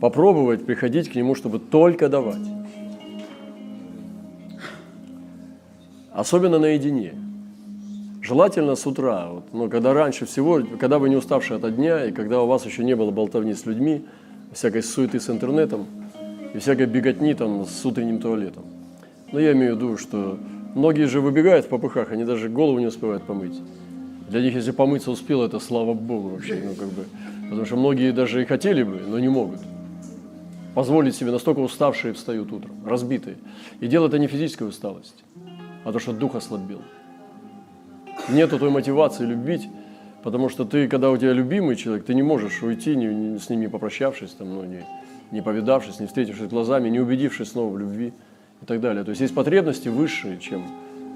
попробовать 0.01 0.65
приходить 0.65 1.11
к 1.11 1.15
нему, 1.15 1.35
чтобы 1.35 1.59
только 1.59 2.09
давать. 2.09 2.41
Особенно 6.13 6.59
наедине. 6.59 7.15
Желательно 8.23 8.75
с 8.75 8.87
утра, 8.87 9.29
вот, 9.29 9.53
ну, 9.53 9.71
когда 9.71 9.95
раньше 9.95 10.27
всего, 10.27 10.61
когда 10.79 10.99
вы 10.99 11.09
не 11.09 11.17
уставшие 11.17 11.59
от 11.59 11.77
дня, 11.77 12.07
и 12.07 12.13
когда 12.13 12.43
у 12.43 12.47
вас 12.47 12.67
еще 12.67 12.85
не 12.85 12.95
было 12.95 13.11
болтовни 13.11 13.55
с 13.55 13.65
людьми, 13.65 14.05
всякой 14.53 14.83
суеты 14.83 15.21
с 15.21 15.31
интернетом 15.31 15.87
и 16.53 16.59
всякой 16.59 16.87
беготни 16.87 17.35
там 17.35 17.65
с 17.65 17.87
утренним 17.87 18.19
туалетом. 18.21 18.65
Но 19.33 19.41
я 19.41 19.53
имею 19.53 19.75
в 19.75 19.77
виду, 19.79 19.97
что 19.97 20.39
многие 20.75 21.07
же 21.07 21.21
выбегают 21.21 21.67
в 21.67 21.69
попыхах, 21.69 22.11
они 22.11 22.25
даже 22.25 22.49
голову 22.49 22.79
не 22.79 22.87
успевают 22.87 23.23
помыть. 23.23 23.59
Для 24.29 24.43
них, 24.43 24.55
если 24.55 24.73
помыться 24.73 25.11
успел, 25.11 25.43
это 25.43 25.59
слава 25.61 25.95
Богу 25.95 26.31
вообще, 26.31 26.61
ну 26.65 26.75
как 26.75 26.89
бы, 26.89 27.05
потому 27.49 27.65
что 27.65 27.77
многие 27.77 28.13
даже 28.13 28.43
и 28.43 28.45
хотели 28.45 28.83
бы, 28.83 29.01
но 29.09 29.19
не 29.19 29.29
могут 29.29 29.61
позволить 30.75 31.17
себе, 31.17 31.31
настолько 31.31 31.61
уставшие 31.61 32.13
встают 32.15 32.53
утром, 32.53 32.73
разбитые. 32.87 33.37
И 33.81 33.87
дело 33.87 34.07
это 34.07 34.19
не 34.19 34.27
физическая 34.27 34.69
усталость, 34.69 35.25
а 35.85 35.93
то, 35.93 35.99
что 35.99 36.13
дух 36.13 36.35
ослабел. 36.35 36.83
Нету 38.29 38.59
той 38.59 38.71
мотивации 38.71 39.25
любить, 39.25 39.69
потому 40.23 40.49
что 40.49 40.65
ты, 40.65 40.89
когда 40.89 41.11
у 41.11 41.17
тебя 41.17 41.33
любимый 41.33 41.77
человек, 41.77 42.05
ты 42.05 42.15
не 42.15 42.23
можешь 42.23 42.63
уйти, 42.63 42.95
не, 42.95 43.07
не, 43.07 43.39
с 43.39 43.49
не 43.49 43.69
попрощавшись, 43.69 44.33
там, 44.33 44.55
ну, 44.55 44.65
не, 44.65 44.85
не 45.31 45.43
повидавшись, 45.43 46.01
не 46.01 46.07
встретившись 46.07 46.49
глазами, 46.49 46.89
не 46.89 47.01
убедившись 47.01 47.51
снова 47.51 47.73
в 47.73 47.79
любви 47.79 48.13
и 48.63 48.67
так 48.67 48.81
далее. 48.81 49.05
То 49.05 49.11
есть 49.11 49.21
есть 49.21 49.35
потребности 49.35 49.89
высшие, 49.89 50.39
чем 50.39 50.65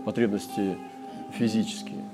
потребности 0.04 0.76
физические. 1.38 2.04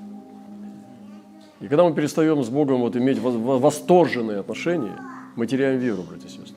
И 1.61 1.67
когда 1.67 1.83
мы 1.83 1.93
перестаем 1.93 2.43
с 2.43 2.49
Богом 2.49 2.81
вот 2.81 2.95
иметь 2.95 3.19
восторженные 3.19 4.39
отношения, 4.39 4.97
мы 5.35 5.45
теряем 5.45 5.79
веру, 5.79 6.03
братья 6.03 6.27
и 6.27 6.31
сестры. 6.31 6.55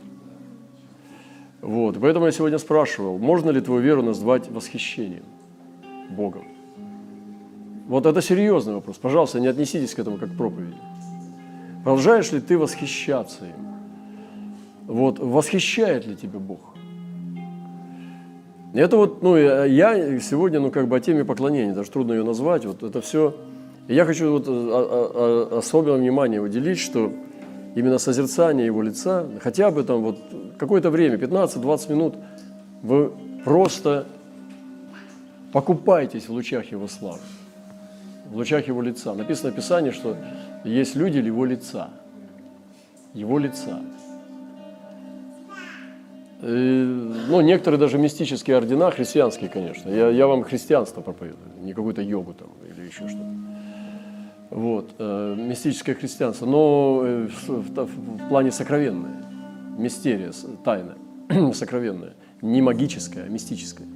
Вот. 1.61 1.99
Поэтому 2.01 2.27
я 2.27 2.33
сегодня 2.33 2.59
спрашивал, 2.59 3.19
можно 3.19 3.51
ли 3.51 3.61
твою 3.61 3.81
веру 3.81 4.03
назвать 4.03 4.51
восхищением 4.51 5.25
Богом? 6.11 6.45
Вот 7.89 8.07
это 8.07 8.23
серьезный 8.23 8.75
вопрос. 8.75 8.97
Пожалуйста, 8.97 9.41
не 9.41 9.47
отнеситесь 9.47 9.95
к 9.95 9.99
этому 9.99 10.17
как 10.17 10.31
к 10.33 10.37
проповеди. 10.37 10.77
Продолжаешь 11.83 12.33
ли 12.33 12.41
ты 12.41 12.57
восхищаться 12.57 13.45
им? 13.45 13.65
Вот, 14.87 15.19
восхищает 15.19 16.07
ли 16.07 16.17
тебя 16.17 16.39
Бог? 16.39 16.75
Это 18.73 18.97
вот, 18.97 19.23
ну, 19.23 19.37
я 19.37 20.19
сегодня, 20.19 20.61
ну, 20.61 20.71
как 20.71 20.89
бы 20.89 20.97
о 20.97 21.01
теме 21.01 21.25
поклонения, 21.25 21.75
даже 21.75 21.91
трудно 21.91 22.13
ее 22.13 22.25
назвать, 22.25 22.65
вот 22.65 22.83
это 22.83 23.01
все. 23.01 23.37
Я 23.87 24.05
хочу 24.05 24.33
вот 24.33 24.47
а, 24.49 25.59
особое 25.59 25.97
внимание 25.99 26.41
уделить, 26.41 26.79
что 26.79 27.13
именно 27.75 27.99
созерцание 27.99 28.67
его 28.67 28.83
лица, 28.83 29.27
хотя 29.43 29.71
бы 29.71 29.85
там 29.85 30.03
вот 30.03 30.19
какое-то 30.59 30.91
время, 30.91 31.17
15-20 31.17 31.93
минут, 31.93 32.15
вы 32.83 33.13
просто 33.45 34.07
покупаетесь 35.55 36.29
в 36.29 36.33
лучах 36.33 36.73
его 36.73 36.89
славы, 36.89 37.21
в 38.29 38.37
лучах 38.37 38.67
его 38.67 38.83
лица. 38.83 39.15
Написано 39.15 39.53
в 39.53 39.55
Писании, 39.55 39.93
что 39.93 40.17
есть 40.65 40.97
люди 40.97 41.19
его 41.19 41.45
лица, 41.45 41.91
его 43.15 43.39
лица. 43.39 43.81
И, 46.43 46.47
ну, 47.29 47.41
некоторые 47.41 47.79
даже 47.79 47.99
мистические 47.99 48.57
ордена, 48.57 48.91
христианские, 48.91 49.49
конечно. 49.49 49.89
Я, 49.89 50.09
я 50.09 50.27
вам 50.27 50.43
христианство 50.43 51.03
проповедую, 51.03 51.53
не 51.61 51.73
какую-то 51.73 52.03
йогу 52.03 52.35
там 52.35 52.49
или 52.69 52.87
еще 52.87 53.09
что-то. 53.09 53.35
Вот, 54.51 54.91
э, 54.99 55.37
мистическое 55.39 55.95
христианство, 55.95 56.47
но 56.47 57.03
э, 57.05 57.29
в, 57.29 57.49
в, 57.49 57.85
в 57.85 58.29
плане 58.29 58.51
сокровенное, 58.51 59.25
мистерия, 59.79 60.33
тайна, 60.65 60.97
сокровенная, 61.55 62.15
не 62.43 62.61
магическая, 62.61 63.27
а 63.27 63.29
мистическая. 63.29 63.87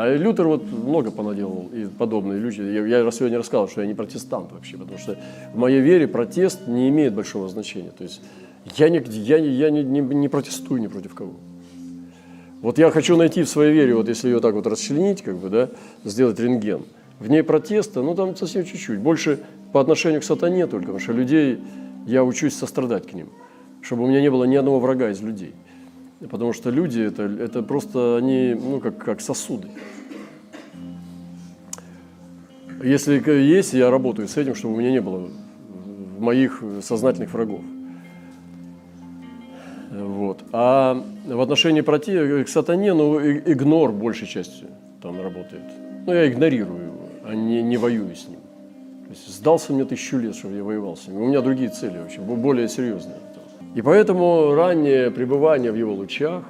А 0.00 0.16
Лютер 0.16 0.46
вот 0.46 0.62
много 0.64 1.10
понаделал 1.10 1.68
и 1.74 1.84
подобные 1.84 2.38
люди. 2.38 2.62
Я, 2.62 3.00
я 3.00 3.10
сегодня 3.10 3.36
рассказал, 3.36 3.68
что 3.68 3.82
я 3.82 3.86
не 3.86 3.92
протестант 3.92 4.50
вообще, 4.50 4.78
потому 4.78 4.96
что 4.96 5.18
в 5.52 5.58
моей 5.58 5.82
вере 5.82 6.08
протест 6.08 6.66
не 6.66 6.88
имеет 6.88 7.12
большого 7.12 7.50
значения. 7.50 7.90
То 7.90 8.04
есть 8.04 8.22
я 8.76 8.88
не, 8.88 9.02
я, 9.06 9.36
я 9.36 9.68
не, 9.68 9.84
не, 9.84 10.00
не 10.00 10.28
протестую 10.30 10.80
ни 10.80 10.86
против 10.86 11.14
кого. 11.14 11.34
Вот 12.62 12.78
я 12.78 12.90
хочу 12.90 13.14
найти 13.18 13.42
в 13.42 13.48
своей 13.50 13.74
вере, 13.74 13.94
вот 13.94 14.08
если 14.08 14.28
ее 14.30 14.40
так 14.40 14.54
вот 14.54 14.66
расчленить, 14.66 15.20
как 15.20 15.36
бы, 15.36 15.50
да, 15.50 15.68
сделать 16.04 16.40
рентген, 16.40 16.80
в 17.18 17.28
ней 17.28 17.42
протеста, 17.42 18.00
ну 18.00 18.14
там 18.14 18.34
совсем 18.36 18.64
чуть-чуть, 18.64 19.00
больше 19.00 19.40
по 19.74 19.82
отношению 19.82 20.22
к 20.22 20.24
сатане 20.24 20.66
только, 20.66 20.86
потому 20.86 21.00
что 21.00 21.12
людей, 21.12 21.60
я 22.06 22.24
учусь 22.24 22.54
сострадать 22.54 23.06
к 23.06 23.12
ним, 23.12 23.28
чтобы 23.82 24.04
у 24.04 24.06
меня 24.06 24.22
не 24.22 24.30
было 24.30 24.44
ни 24.44 24.56
одного 24.56 24.80
врага 24.80 25.10
из 25.10 25.20
людей. 25.20 25.52
Потому 26.28 26.52
что 26.52 26.70
люди 26.70 27.00
это, 27.00 27.22
это 27.22 27.62
просто 27.62 28.16
они, 28.18 28.54
ну, 28.54 28.80
как, 28.80 28.98
как 28.98 29.20
сосуды. 29.20 29.68
Если 32.82 33.22
есть, 33.30 33.72
я 33.72 33.90
работаю 33.90 34.28
с 34.28 34.36
этим, 34.36 34.54
чтобы 34.54 34.74
у 34.74 34.76
меня 34.78 34.90
не 34.90 35.00
было 35.00 35.28
моих 36.18 36.62
сознательных 36.82 37.32
врагов. 37.32 37.60
Вот. 39.90 40.44
А 40.52 41.02
в 41.26 41.40
отношении 41.40 41.80
проти... 41.80 42.44
к 42.44 42.48
сатане, 42.48 42.94
ну, 42.94 43.18
игнор 43.20 43.92
большей 43.92 44.28
частью 44.28 44.68
там 45.02 45.20
работает. 45.20 45.62
Ну, 46.06 46.12
я 46.12 46.30
игнорирую 46.30 46.84
его, 46.84 47.08
а 47.24 47.34
не, 47.34 47.62
не 47.62 47.76
воюю 47.76 48.14
с 48.14 48.28
ним. 48.28 48.40
То 49.06 49.10
есть 49.10 49.28
сдался 49.28 49.72
мне 49.72 49.84
тысячу 49.84 50.18
лет, 50.18 50.36
чтобы 50.36 50.56
я 50.56 50.62
воевал 50.62 50.96
с 50.96 51.08
ним. 51.08 51.22
У 51.22 51.26
меня 51.26 51.40
другие 51.40 51.70
цели 51.70 51.98
вообще, 51.98 52.20
более 52.20 52.68
серьезные. 52.68 53.16
И 53.74 53.82
поэтому 53.82 54.54
раннее 54.54 55.10
пребывание 55.10 55.70
в 55.70 55.76
его 55.76 55.94
лучах, 55.94 56.42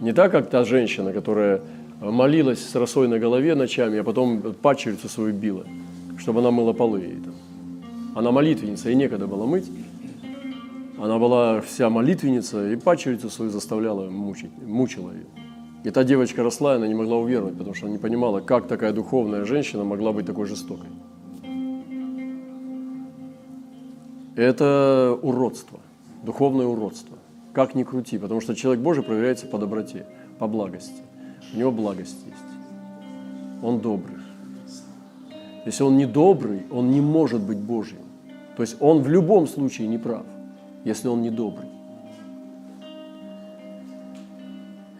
не 0.00 0.12
так, 0.12 0.30
как 0.30 0.50
та 0.50 0.64
женщина, 0.64 1.12
которая 1.12 1.62
молилась 2.00 2.64
с 2.64 2.74
росой 2.74 3.08
на 3.08 3.18
голове 3.18 3.54
ночами, 3.54 3.98
а 3.98 4.04
потом 4.04 4.40
падчерицу 4.62 5.08
свою 5.08 5.32
била, 5.32 5.64
чтобы 6.18 6.40
она 6.40 6.50
мыла 6.50 6.72
полы. 6.72 7.16
Она 8.14 8.30
молитвенница, 8.30 8.90
и 8.90 8.94
некогда 8.94 9.26
было 9.26 9.46
мыть. 9.46 9.70
Она 11.00 11.18
была 11.18 11.60
вся 11.60 11.88
молитвенница, 11.88 12.72
и 12.72 12.76
падчерицу 12.76 13.30
свою 13.30 13.50
заставляла 13.50 14.10
мучить, 14.10 14.50
мучила 14.66 15.12
ее. 15.12 15.26
И 15.84 15.90
та 15.90 16.04
девочка 16.04 16.42
росла, 16.42 16.74
и 16.74 16.76
она 16.76 16.88
не 16.88 16.94
могла 16.94 17.16
уверовать, 17.16 17.56
потому 17.56 17.74
что 17.74 17.86
она 17.86 17.94
не 17.94 18.00
понимала, 18.00 18.40
как 18.40 18.66
такая 18.66 18.92
духовная 18.92 19.44
женщина 19.44 19.84
могла 19.84 20.12
быть 20.12 20.26
такой 20.26 20.46
жестокой. 20.46 20.88
Это 24.38 25.18
уродство, 25.20 25.80
духовное 26.22 26.66
уродство. 26.66 27.18
Как 27.52 27.74
ни 27.74 27.82
крути, 27.82 28.18
потому 28.18 28.40
что 28.40 28.54
человек 28.54 28.80
Божий 28.82 29.02
проверяется 29.02 29.46
по 29.46 29.58
доброте, 29.58 30.06
по 30.38 30.46
благости. 30.46 31.02
У 31.52 31.58
него 31.58 31.72
благость 31.72 32.18
есть. 32.24 33.64
Он 33.64 33.80
добрый. 33.80 34.16
Если 35.66 35.82
он 35.82 35.96
не 35.96 36.06
добрый, 36.06 36.62
он 36.70 36.90
не 36.92 37.00
может 37.00 37.42
быть 37.42 37.58
Божьим. 37.58 37.98
То 38.56 38.62
есть 38.62 38.76
он 38.78 39.02
в 39.02 39.08
любом 39.08 39.48
случае 39.48 39.88
не 39.88 39.98
прав 39.98 40.24
если 40.84 41.08
он 41.08 41.22
не 41.22 41.30
добрый. 41.30 41.68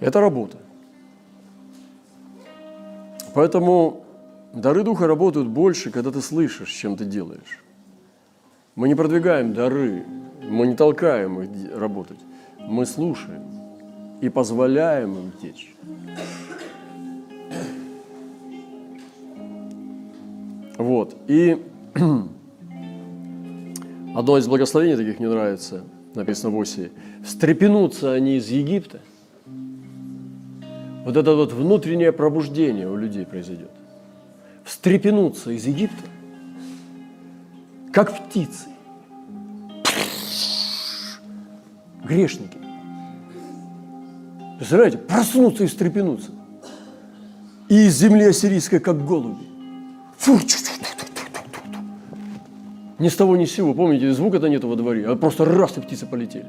Это 0.01 0.21
работа. 0.21 0.59
Поэтому 3.35 4.05
дары 4.53 4.83
Духа 4.83 5.07
работают 5.07 5.49
больше, 5.49 5.91
когда 5.91 6.11
ты 6.11 6.21
слышишь, 6.21 6.71
чем 6.71 6.97
ты 6.97 7.05
делаешь. 7.05 7.65
Мы 8.79 8.87
не 8.87 8.95
продвигаем 8.95 9.55
дары, 9.55 10.05
мы 10.41 10.69
не 10.69 10.77
толкаем 10.77 11.41
их 11.41 11.49
работать. 11.77 12.21
Мы 12.61 12.87
слушаем 12.87 13.43
и 14.21 14.29
позволяем 14.29 15.15
им 15.15 15.33
течь. 15.43 15.75
Вот. 20.77 21.17
И 21.27 21.61
одно 24.15 24.39
из 24.39 24.47
благословений 24.47 24.97
таких 24.97 25.19
мне 25.19 25.29
нравится, 25.29 25.83
написано 26.15 26.57
в 26.57 26.61
Осии. 26.61 26.93
Встрепенутся 27.25 28.13
они 28.13 28.37
из 28.37 28.49
Египта. 28.49 29.01
Вот 31.05 31.17
это 31.17 31.35
вот 31.35 31.53
внутреннее 31.53 32.13
пробуждение 32.13 32.89
у 32.89 32.95
людей 32.95 33.27
произойдет. 33.27 33.73
Встрепенутся 34.63 35.51
из 35.51 35.67
Египта, 35.67 36.05
как 37.93 38.17
птицы. 38.17 38.69
Грешники. 42.05 42.59
Представляете, 44.59 44.99
проснуться 44.99 45.65
и 45.65 45.67
встрепенуться. 45.67 46.31
И 47.69 47.87
из 47.87 47.97
земли 47.97 48.25
ассирийской, 48.25 48.81
как 48.81 49.05
голуби. 49.05 49.47
Фу, 50.19 50.39
ни 52.99 53.09
с 53.09 53.15
того 53.15 53.37
ни 53.37 53.45
с 53.45 53.53
сего. 53.53 53.75
Помните, 53.75 54.13
звука-то 54.13 54.49
нету 54.49 54.69
во 54.69 54.77
дворе, 54.77 55.07
а 55.07 55.15
просто 55.15 55.45
раз 55.45 55.77
и 55.79 55.81
птицы 55.81 56.07
полетели. 56.07 56.49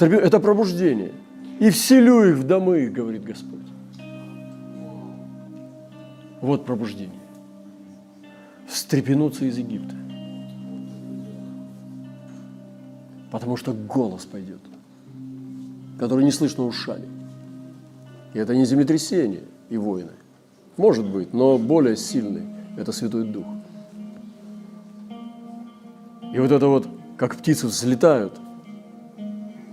Это 0.00 0.40
пробуждение. 0.40 1.12
И 1.58 1.70
вселю 1.70 2.24
их 2.24 2.36
в 2.36 2.44
домы, 2.44 2.86
говорит 2.86 3.24
Господь. 3.24 3.60
Вот 6.40 6.64
пробуждение. 6.64 7.21
Встрепенуться 8.72 9.44
из 9.44 9.58
Египта. 9.58 9.94
Потому 13.30 13.58
что 13.58 13.74
голос 13.74 14.24
пойдет, 14.24 14.60
который 15.98 16.24
не 16.24 16.30
слышно 16.30 16.64
ушами. 16.64 17.06
И 18.32 18.38
это 18.38 18.56
не 18.56 18.64
землетрясение 18.64 19.44
и 19.68 19.76
войны. 19.76 20.12
Может 20.78 21.06
быть, 21.06 21.34
но 21.34 21.58
более 21.58 21.98
сильный– 21.98 22.46
это 22.78 22.92
Святой 22.92 23.24
Дух. 23.24 23.44
И 26.32 26.38
вот 26.38 26.50
это 26.50 26.66
вот, 26.66 26.88
как 27.18 27.36
птицы 27.36 27.66
взлетают, 27.66 28.40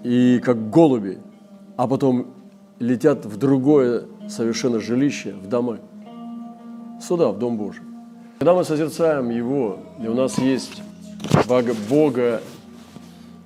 и 0.03 0.41
как 0.43 0.69
голуби, 0.69 1.19
а 1.77 1.87
потом 1.87 2.33
летят 2.79 3.25
в 3.25 3.37
другое 3.37 4.07
совершенно 4.27 4.81
жилище, 4.81 5.33
в 5.33 5.47
дома. 5.47 5.77
Сюда, 7.01 7.31
в 7.31 7.39
Дом 7.39 7.57
Божий. 7.57 7.88
Когда 8.39 8.53
мы 8.53 8.63
созерцаем 8.63 9.29
Его, 9.29 9.79
и 10.01 10.07
у 10.07 10.13
нас 10.13 10.37
есть 10.37 10.81
Бога, 11.47 11.75
Бога 11.89 12.41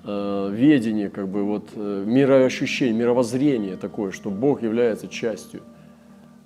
э, 0.04 0.50
ведение, 0.54 1.10
как 1.10 1.28
бы 1.28 1.44
вот 1.44 1.70
э, 1.76 2.04
мироощущение, 2.06 2.94
мировоззрение 2.94 3.76
такое, 3.76 4.12
что 4.12 4.30
Бог 4.30 4.62
является 4.62 5.08
частью 5.08 5.62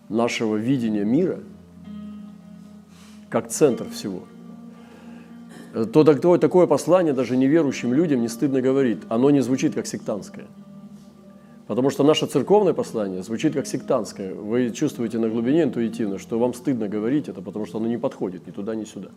нашего 0.08 0.56
видения 0.56 1.04
мира, 1.04 1.40
как 3.30 3.50
центр 3.50 3.90
всего– 3.90 4.24
то 5.86 6.04
такое, 6.04 6.40
такое 6.40 6.66
послание 6.66 7.14
даже 7.14 7.38
неверующим 7.38 7.94
людям 7.94 8.22
не 8.22 8.30
стыдно 8.30 8.62
говорить. 8.62 9.00
Оно 9.10 9.30
не 9.30 9.42
звучит 9.42 9.76
как 9.76 9.86
сектантское. 9.86 10.46
Потому 11.68 11.90
что 11.90 12.04
наше 12.04 12.26
церковное 12.28 12.74
послание 12.74 13.22
звучит 13.24 13.54
как 13.54 13.68
сектантское. 13.68 14.34
Вы 14.34 14.70
чувствуете 14.72 15.20
на 15.20 15.28
глубине 15.28 15.64
интуитивно, 15.64 16.18
что 16.18 16.40
вам 16.40 16.54
стыдно 16.54 16.88
говорить 16.88 17.28
это, 17.28 17.42
потому 17.42 17.66
что 17.66 17.78
оно 17.78 17.88
не 17.88 17.98
подходит 17.98 18.48
ни 18.48 18.52
туда, 18.52 18.74
ни 18.74 18.86
сюда. 18.86 19.10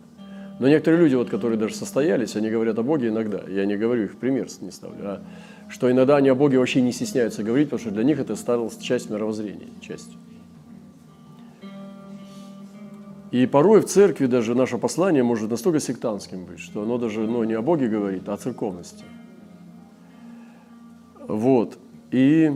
Но 0.59 0.67
некоторые 0.67 1.01
люди, 1.01 1.15
вот, 1.15 1.29
которые 1.29 1.57
даже 1.57 1.73
состоялись, 1.73 2.35
они 2.35 2.49
говорят 2.49 2.77
о 2.77 2.83
Боге 2.83 3.07
иногда. 3.07 3.41
Я 3.47 3.65
не 3.65 3.77
говорю 3.77 4.03
их 4.03 4.17
пример, 4.17 4.47
не 4.59 4.69
ставлю. 4.69 4.99
А 5.01 5.21
что 5.69 5.89
иногда 5.89 6.17
они 6.17 6.27
о 6.27 6.35
Боге 6.35 6.59
вообще 6.59 6.81
не 6.81 6.91
стесняются 6.91 7.41
говорить, 7.41 7.69
потому 7.69 7.79
что 7.79 7.91
для 7.91 8.03
них 8.03 8.19
это 8.19 8.35
стало 8.35 8.69
часть 8.81 9.09
мировоззрения, 9.09 9.69
частью. 9.79 10.19
И 13.31 13.45
порой 13.45 13.79
в 13.79 13.85
церкви 13.85 14.25
даже 14.25 14.55
наше 14.55 14.77
послание 14.77 15.23
может 15.23 15.49
настолько 15.49 15.79
сектантским 15.79 16.43
быть, 16.43 16.59
что 16.59 16.81
оно 16.81 16.97
даже 16.97 17.21
ну, 17.21 17.45
не 17.45 17.53
о 17.53 17.61
Боге 17.61 17.87
говорит, 17.87 18.27
а 18.27 18.33
о 18.33 18.37
церковности. 18.37 19.05
Вот. 21.29 21.77
И 22.11 22.51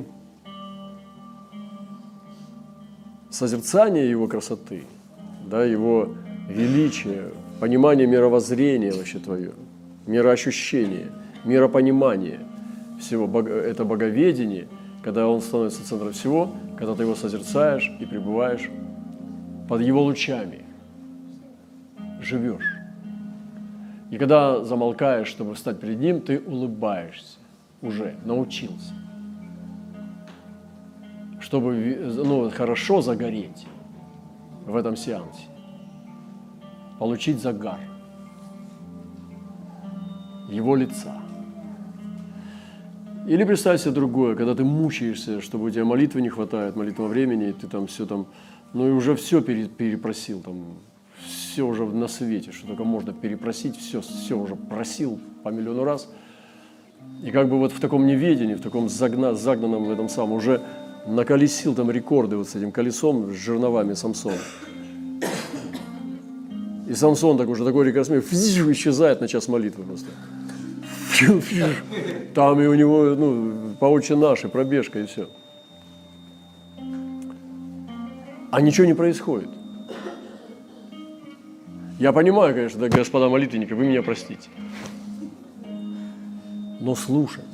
созерцание 3.29 4.09
его 4.09 4.27
красоты, 4.27 4.83
да, 5.45 5.63
его 5.63 6.09
величия, 6.49 7.31
понимание 7.59 8.05
мировоззрения 8.05 8.91
вообще 8.91 9.19
твое, 9.19 9.53
мироощущение, 10.05 11.07
миропонимание 11.45 12.39
всего, 12.99 13.41
это 13.41 13.85
боговедение, 13.85 14.67
когда 15.03 15.27
он 15.27 15.41
становится 15.41 15.87
центром 15.87 16.11
всего, 16.11 16.51
когда 16.77 16.95
ты 16.95 17.03
его 17.03 17.15
созерцаешь 17.15 17.91
и 17.99 18.05
пребываешь 18.05 18.69
под 19.69 19.81
его 19.81 20.03
лучами 20.03 20.63
живешь. 22.21 22.75
И 24.11 24.17
когда 24.17 24.63
замолкаешь, 24.63 25.27
чтобы 25.27 25.55
встать 25.55 25.79
перед 25.79 25.99
Ним, 25.99 26.21
ты 26.21 26.39
улыбаешься 26.39 27.37
уже, 27.81 28.15
научился. 28.25 28.93
Чтобы 31.55 31.97
ну, 32.25 32.49
хорошо 32.49 33.01
загореть 33.01 33.65
в 34.65 34.75
этом 34.75 34.97
сеансе, 34.97 35.43
получить 36.99 37.41
загар 37.41 37.79
его 40.49 40.75
лица. 40.75 41.15
Или 43.25 43.45
представь 43.45 43.79
себе 43.79 43.91
другое, 43.91 44.35
когда 44.35 44.53
ты 44.53 44.65
мучаешься, 44.65 45.39
чтобы 45.39 45.67
у 45.67 45.69
тебя 45.69 45.85
молитвы 45.85 46.21
не 46.21 46.27
хватает, 46.27 46.75
молитва 46.75 47.05
времени, 47.07 47.47
и 47.47 47.53
ты 47.53 47.67
там 47.67 47.87
все 47.87 48.05
там, 48.05 48.27
ну 48.73 48.89
и 48.89 48.91
уже 48.91 49.15
все 49.15 49.39
перепросил, 49.41 50.41
там, 50.41 50.65
все 51.25 51.65
уже 51.65 51.85
на 51.85 52.09
свете, 52.09 52.51
что 52.51 52.67
только 52.67 52.83
можно 52.83 53.13
перепросить, 53.13 53.77
все, 53.77 54.01
все 54.01 54.37
уже 54.37 54.57
просил 54.57 55.21
по 55.41 55.47
миллиону 55.47 55.85
раз. 55.85 56.13
И 57.23 57.31
как 57.31 57.47
бы 57.47 57.59
вот 57.59 57.71
в 57.71 57.79
таком 57.79 58.05
неведении, 58.05 58.55
в 58.55 58.61
таком 58.61 58.89
загна, 58.89 59.35
загнанном 59.35 59.85
в 59.85 59.89
этом 59.89 60.09
самом, 60.09 60.33
уже 60.33 60.61
наколесил 61.07 61.75
там 61.75 61.91
рекорды 61.91 62.37
вот 62.37 62.49
с 62.49 62.55
этим 62.55 62.71
колесом, 62.71 63.33
с 63.33 63.35
жерновами 63.35 63.93
Самсона. 63.93 64.37
И 66.87 66.93
Самсон 66.93 67.37
так 67.37 67.49
уже 67.49 67.65
такой 67.65 67.85
рекордсмен, 67.85 68.21
исчезает 68.71 69.21
на 69.21 69.27
час 69.27 69.47
молитвы 69.47 69.83
просто. 69.83 70.07
Там 72.33 72.61
и 72.61 72.65
у 72.67 72.73
него, 72.73 73.15
ну, 73.15 73.75
по 73.79 73.85
очень 73.85 74.15
пробежка 74.49 74.99
и 74.99 75.05
все. 75.05 75.29
А 78.51 78.61
ничего 78.61 78.85
не 78.85 78.93
происходит. 78.93 79.49
Я 81.99 82.11
понимаю, 82.11 82.53
конечно, 82.53 82.89
господа 82.89 83.29
молитвенники, 83.29 83.73
вы 83.73 83.85
меня 83.85 84.03
простите. 84.03 84.49
Но 86.81 86.93
слушать, 86.93 87.45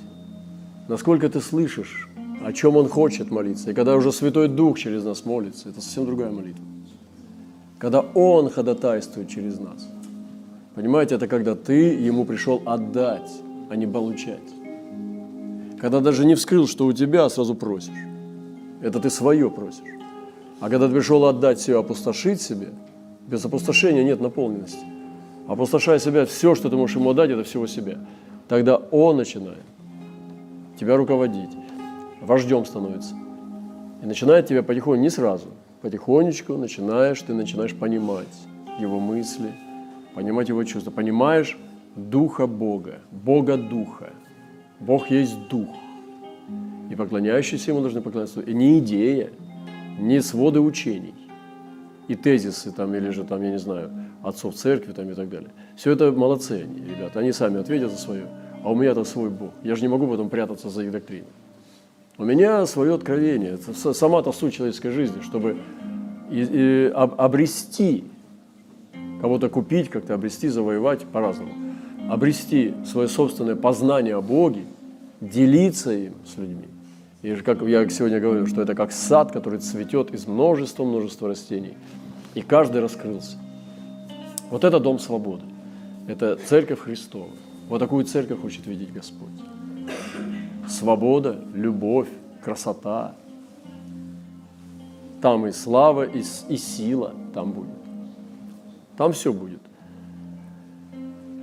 насколько 0.87 1.29
ты 1.29 1.39
слышишь, 1.39 2.09
о 2.45 2.53
чем 2.53 2.77
он 2.77 2.87
хочет 2.87 3.31
молиться, 3.31 3.71
и 3.71 3.73
когда 3.73 3.95
уже 3.95 4.11
Святой 4.11 4.47
Дух 4.47 4.79
через 4.79 5.03
нас 5.03 5.25
молится, 5.25 5.69
это 5.69 5.81
совсем 5.81 6.05
другая 6.05 6.31
молитва. 6.31 6.65
Когда 7.77 8.01
Он 8.01 8.49
ходатайствует 8.49 9.29
через 9.29 9.59
нас. 9.59 9.87
Понимаете, 10.75 11.15
это 11.15 11.27
когда 11.27 11.55
ты 11.55 11.93
ему 11.93 12.25
пришел 12.25 12.61
отдать, 12.65 13.31
а 13.69 13.75
не 13.75 13.87
получать. 13.87 14.39
Когда 15.79 15.99
даже 15.99 16.25
не 16.25 16.35
вскрыл, 16.35 16.67
что 16.67 16.85
у 16.85 16.93
тебя, 16.93 17.25
а 17.25 17.29
сразу 17.29 17.55
просишь. 17.55 17.93
Это 18.81 18.99
ты 18.99 19.09
свое 19.09 19.49
просишь. 19.49 19.99
А 20.59 20.69
когда 20.69 20.87
ты 20.87 20.93
пришел 20.93 21.25
отдать 21.25 21.59
все, 21.59 21.79
опустошить 21.79 22.41
себе– 22.41 22.69
без 23.31 23.45
опустошения 23.45 24.03
нет 24.03 24.19
наполненности. 24.19 24.85
Опустошая 25.47 25.99
себя, 25.99 26.25
все, 26.25 26.53
что 26.53 26.69
ты 26.69 26.75
можешь 26.75 26.97
ему 26.97 27.11
отдать, 27.11 27.29
это 27.29 27.43
всего 27.45 27.65
себя. 27.65 27.97
Тогда 28.49 28.75
он 28.75 29.15
начинает 29.15 29.63
тебя 30.77 30.97
руководить, 30.97 31.49
вождем 32.21 32.65
становится. 32.65 33.15
И 34.01 34.05
начинает 34.05 34.47
тебя 34.47 34.63
потихоньку, 34.63 35.01
не 35.01 35.09
сразу, 35.09 35.47
потихонечку 35.81 36.57
начинаешь, 36.57 37.21
ты 37.21 37.33
начинаешь 37.33 37.75
понимать 37.75 38.27
его 38.79 38.99
мысли, 38.99 39.51
понимать 40.15 40.49
его 40.49 40.63
чувства. 40.63 40.91
Понимаешь 40.91 41.57
Духа 41.95 42.47
Бога, 42.47 43.01
Бога 43.11 43.57
Духа. 43.57 44.11
Бог 44.79 45.11
есть 45.11 45.37
Дух. 45.49 45.69
И 46.89 46.95
поклоняющиеся 46.95 47.71
Ему 47.71 47.81
должны 47.81 48.01
поклоняться. 48.01 48.41
И 48.41 48.53
не 48.53 48.79
идея, 48.79 49.29
не 49.99 50.21
своды 50.21 50.59
учений, 50.59 51.13
и 52.07 52.15
тезисы 52.15 52.71
там, 52.71 52.93
или 52.95 53.09
же 53.09 53.23
там, 53.23 53.41
я 53.41 53.51
не 53.51 53.59
знаю, 53.59 53.91
отцов 54.23 54.55
церкви 54.55 54.91
там 54.91 55.09
и 55.09 55.13
так 55.13 55.29
далее. 55.29 55.51
Все 55.75 55.91
это 55.91 56.11
молодцы 56.11 56.63
они, 56.63 56.81
ребята, 56.81 57.19
они 57.19 57.31
сами 57.31 57.59
ответят 57.59 57.91
за 57.91 57.97
свое. 57.97 58.27
А 58.63 58.71
у 58.71 58.75
меня-то 58.75 59.03
свой 59.03 59.29
Бог. 59.29 59.51
Я 59.63 59.75
же 59.75 59.81
не 59.81 59.87
могу 59.87 60.07
потом 60.07 60.29
прятаться 60.29 60.69
за 60.69 60.83
их 60.83 60.91
доктрину. 60.91 61.27
У 62.21 62.23
меня 62.23 62.67
свое 62.67 62.93
откровение, 62.93 63.53
это 63.55 63.93
сама-то 63.95 64.31
суть 64.31 64.53
человеческой 64.53 64.91
жизни, 64.91 65.21
чтобы 65.23 65.57
и, 66.29 66.43
и 66.43 66.91
обрести, 66.93 68.03
кого-то 69.19 69.49
купить, 69.49 69.89
как-то 69.89 70.13
обрести, 70.13 70.47
завоевать 70.47 71.03
по-разному. 71.05 71.51
Обрести 72.11 72.75
свое 72.85 73.07
собственное 73.07 73.55
познание 73.55 74.15
о 74.15 74.21
Боге, 74.21 74.65
делиться 75.19 75.93
им 75.93 76.13
с 76.27 76.37
людьми. 76.37 76.67
И 77.23 77.33
как 77.37 77.63
я 77.63 77.89
сегодня 77.89 78.19
говорю, 78.19 78.45
что 78.45 78.61
это 78.61 78.75
как 78.75 78.91
сад, 78.91 79.31
который 79.31 79.57
цветет 79.57 80.13
из 80.13 80.27
множества-множества 80.27 81.27
растений. 81.27 81.73
И 82.35 82.43
каждый 82.43 82.81
раскрылся. 82.81 83.37
Вот 84.51 84.63
это 84.63 84.79
дом 84.79 84.99
свободы. 84.99 85.45
Это 86.07 86.37
церковь 86.45 86.81
Христова. 86.81 87.31
Вот 87.67 87.79
такую 87.79 88.05
церковь 88.05 88.41
хочет 88.41 88.67
видеть 88.67 88.93
Господь. 88.93 89.50
Свобода, 90.67 91.39
любовь, 91.53 92.09
красота. 92.43 93.15
Там 95.21 95.47
и 95.47 95.51
слава, 95.51 96.03
и, 96.03 96.19
и 96.49 96.57
сила 96.57 97.13
там 97.33 97.51
будет. 97.51 97.69
Там 98.97 99.13
все 99.13 99.33
будет. 99.33 99.61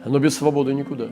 Но 0.04 0.18
без 0.18 0.36
свободы 0.36 0.74
никуда. 0.74 1.08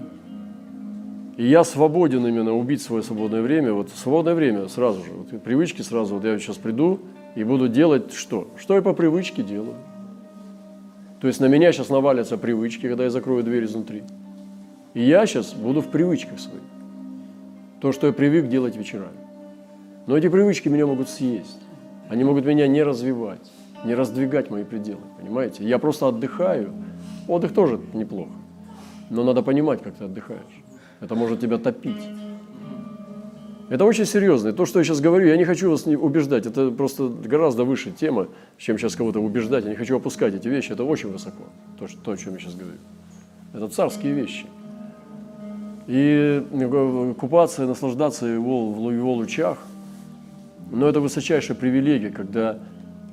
И 1.37 1.47
я 1.47 1.65
свободен 1.65 2.27
именно 2.27 2.55
убить 2.55 2.81
свое 2.81 3.03
свободное 3.03 3.43
время. 3.43 3.73
Вот 3.73 3.91
свободное 3.91 4.35
время 4.35 4.69
сразу 4.69 5.05
же, 5.05 5.13
вот 5.13 5.43
привычки 5.43 5.83
сразу. 5.83 6.15
Вот 6.15 6.25
я 6.25 6.39
сейчас 6.39 6.57
приду 6.57 7.01
и 7.35 7.45
буду 7.45 7.69
делать 7.69 8.13
что? 8.15 8.49
Что 8.57 8.75
я 8.75 8.83
по 8.83 8.95
привычке 8.95 9.43
делаю? 9.43 9.77
То 11.21 11.29
есть 11.29 11.41
на 11.41 11.47
меня 11.47 11.73
сейчас 11.73 11.89
навалятся 11.89 12.39
привычки, 12.39 12.89
когда 12.89 13.05
я 13.05 13.11
закрою 13.11 13.43
дверь 13.43 13.65
изнутри. 13.65 14.03
И 14.95 15.03
я 15.03 15.27
сейчас 15.27 15.53
буду 15.53 15.83
в 15.83 15.89
привычках 15.89 16.41
своих. 16.41 16.63
То, 17.81 17.93
что 17.93 18.07
я 18.07 18.13
привык 18.13 18.49
делать 18.49 18.77
вечерами. 18.77 19.19
Но 20.07 20.17
эти 20.17 20.29
привычки 20.29 20.69
меня 20.69 20.87
могут 20.87 21.09
съесть. 21.09 21.61
Они 22.09 22.25
могут 22.25 22.45
меня 22.45 22.67
не 22.69 22.83
развивать, 22.83 23.51
не 23.85 23.95
раздвигать 23.95 24.51
мои 24.51 24.65
пределы. 24.65 25.01
Понимаете? 25.21 25.65
Я 25.65 25.79
просто 25.79 26.09
отдыхаю. 26.09 26.73
Отдых 27.29 27.53
тоже 27.53 27.81
неплохо. 27.93 28.31
Но 29.11 29.25
надо 29.25 29.43
понимать, 29.43 29.83
как 29.83 29.95
ты 29.95 30.05
отдыхаешь. 30.05 30.63
Это 31.01 31.15
может 31.15 31.41
тебя 31.41 31.59
топить. 31.59 32.03
Это 33.69 33.85
очень 33.85 34.07
серьезно. 34.07 34.53
То, 34.53 34.65
что 34.65 34.79
я 34.79 34.85
сейчас 34.85 35.01
говорю, 35.01 35.27
я 35.27 35.37
не 35.37 35.45
хочу 35.45 35.69
вас 35.69 35.87
не 35.87 35.97
убеждать. 35.97 36.47
Это 36.47 36.71
просто 36.71 37.09
гораздо 37.09 37.65
выше 37.65 37.91
тема, 37.91 38.29
чем 38.59 38.79
сейчас 38.79 38.95
кого-то 38.95 39.19
убеждать. 39.21 39.65
Я 39.65 39.71
не 39.71 39.77
хочу 39.77 39.97
опускать 39.97 40.35
эти 40.35 40.47
вещи. 40.47 40.71
Это 40.73 40.85
очень 40.85 41.11
высоко, 41.11 41.45
то, 41.79 41.89
что, 41.89 41.99
то 42.01 42.13
о 42.13 42.17
чем 42.17 42.35
я 42.35 42.39
сейчас 42.39 42.55
говорю. 42.55 42.79
Это 43.53 43.69
царские 43.69 44.13
вещи. 44.13 44.47
И 45.87 46.45
ну, 46.51 47.15
купаться 47.15 47.65
и 47.65 47.67
наслаждаться 47.67 48.27
его, 48.27 48.91
его 48.91 49.13
лучах, 49.15 49.59
но 50.73 50.89
это 50.89 51.01
высочайшая 51.01 51.57
привилегия, 51.57 52.11
когда 52.11 52.59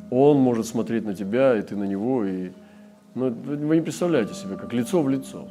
он 0.10 0.38
может 0.38 0.66
смотреть 0.66 1.06
на 1.06 1.14
тебя, 1.14 1.56
и 1.56 1.62
ты 1.62 1.76
на 1.76 1.84
него. 1.84 2.26
И, 2.26 2.52
ну, 3.14 3.30
вы 3.30 3.76
не 3.76 3.82
представляете 3.82 4.34
себе, 4.34 4.56
как 4.56 4.74
лицо 4.74 5.02
в 5.02 5.10
лицо. 5.10 5.48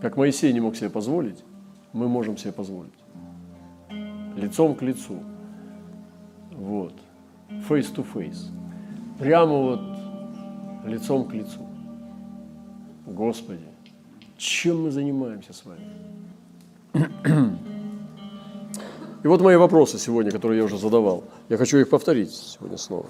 Как 0.00 0.16
Моисей 0.16 0.52
не 0.52 0.60
мог 0.60 0.76
себе 0.76 0.90
позволить, 0.90 1.44
мы 1.92 2.08
можем 2.08 2.38
себе 2.38 2.52
позволить 2.52 2.92
лицом 4.38 4.74
к 4.74 4.82
лицу. 4.82 5.22
Вот. 6.52 6.94
Face 7.68 7.94
to 7.94 8.06
face. 8.14 8.50
Прямо 9.18 9.52
вот 9.52 9.80
лицом 10.86 11.24
к 11.28 11.34
лицу. 11.34 11.60
Господи, 13.06 13.66
чем 14.36 14.82
мы 14.84 14.90
занимаемся 14.90 15.52
с 15.52 15.64
вами? 15.64 15.80
И 19.24 19.26
вот 19.26 19.40
мои 19.40 19.56
вопросы 19.56 19.98
сегодня, 19.98 20.30
которые 20.30 20.58
я 20.58 20.64
уже 20.64 20.78
задавал. 20.78 21.24
Я 21.48 21.56
хочу 21.56 21.78
их 21.78 21.88
повторить 21.88 22.32
сегодня 22.32 22.78
снова. 22.78 23.06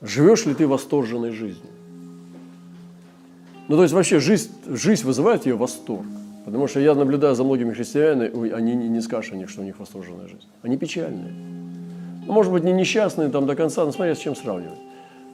Живешь 0.00 0.46
ли 0.46 0.54
ты 0.54 0.66
восторженной 0.66 1.32
жизнью? 1.32 1.70
Ну, 3.68 3.76
то 3.76 3.82
есть 3.82 3.92
вообще 3.94 4.18
жизнь, 4.18 4.50
жизнь 4.66 5.04
вызывает 5.04 5.44
ее 5.44 5.56
восторг. 5.56 6.06
Потому 6.44 6.66
что 6.66 6.80
я 6.80 6.94
наблюдаю 6.94 7.34
за 7.34 7.44
многими 7.44 7.74
христианами, 7.74 8.50
они 8.52 8.74
не, 8.74 8.88
не 8.88 9.00
скажешь 9.02 9.32
о 9.32 9.36
них, 9.36 9.50
что 9.50 9.60
у 9.60 9.64
них 9.64 9.78
восторженная 9.78 10.28
жизнь. 10.28 10.46
Они 10.62 10.78
печальные. 10.78 11.32
Ну, 12.26 12.32
может 12.32 12.50
быть, 12.50 12.64
не 12.64 12.72
несчастные 12.72 13.28
там 13.28 13.46
до 13.46 13.54
конца, 13.54 13.84
но 13.84 13.92
смотря 13.92 14.14
с 14.14 14.18
чем 14.18 14.34
сравнивать. 14.34 14.78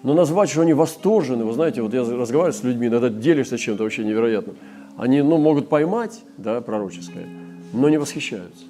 Но 0.03 0.15
назвать, 0.15 0.51
что 0.51 0.63
они 0.63 0.73
восторжены, 0.73 1.45
вы 1.45 1.53
знаете, 1.53 1.83
вот 1.83 1.95
я 1.95 2.01
разговариваю 2.01 2.53
с 2.53 2.65
людьми, 2.65 2.89
иногда 2.89 3.11
делишься 3.11 3.57
чем-то 3.57 3.85
вообще 3.85 4.05
невероятным. 4.05 4.57
Они 4.97 5.23
ну, 5.23 5.39
могут 5.39 5.69
поймать, 5.69 6.23
да, 6.37 6.61
пророческое, 6.61 7.27
но 7.73 7.89
не 7.89 7.99
восхищаются. 7.99 8.65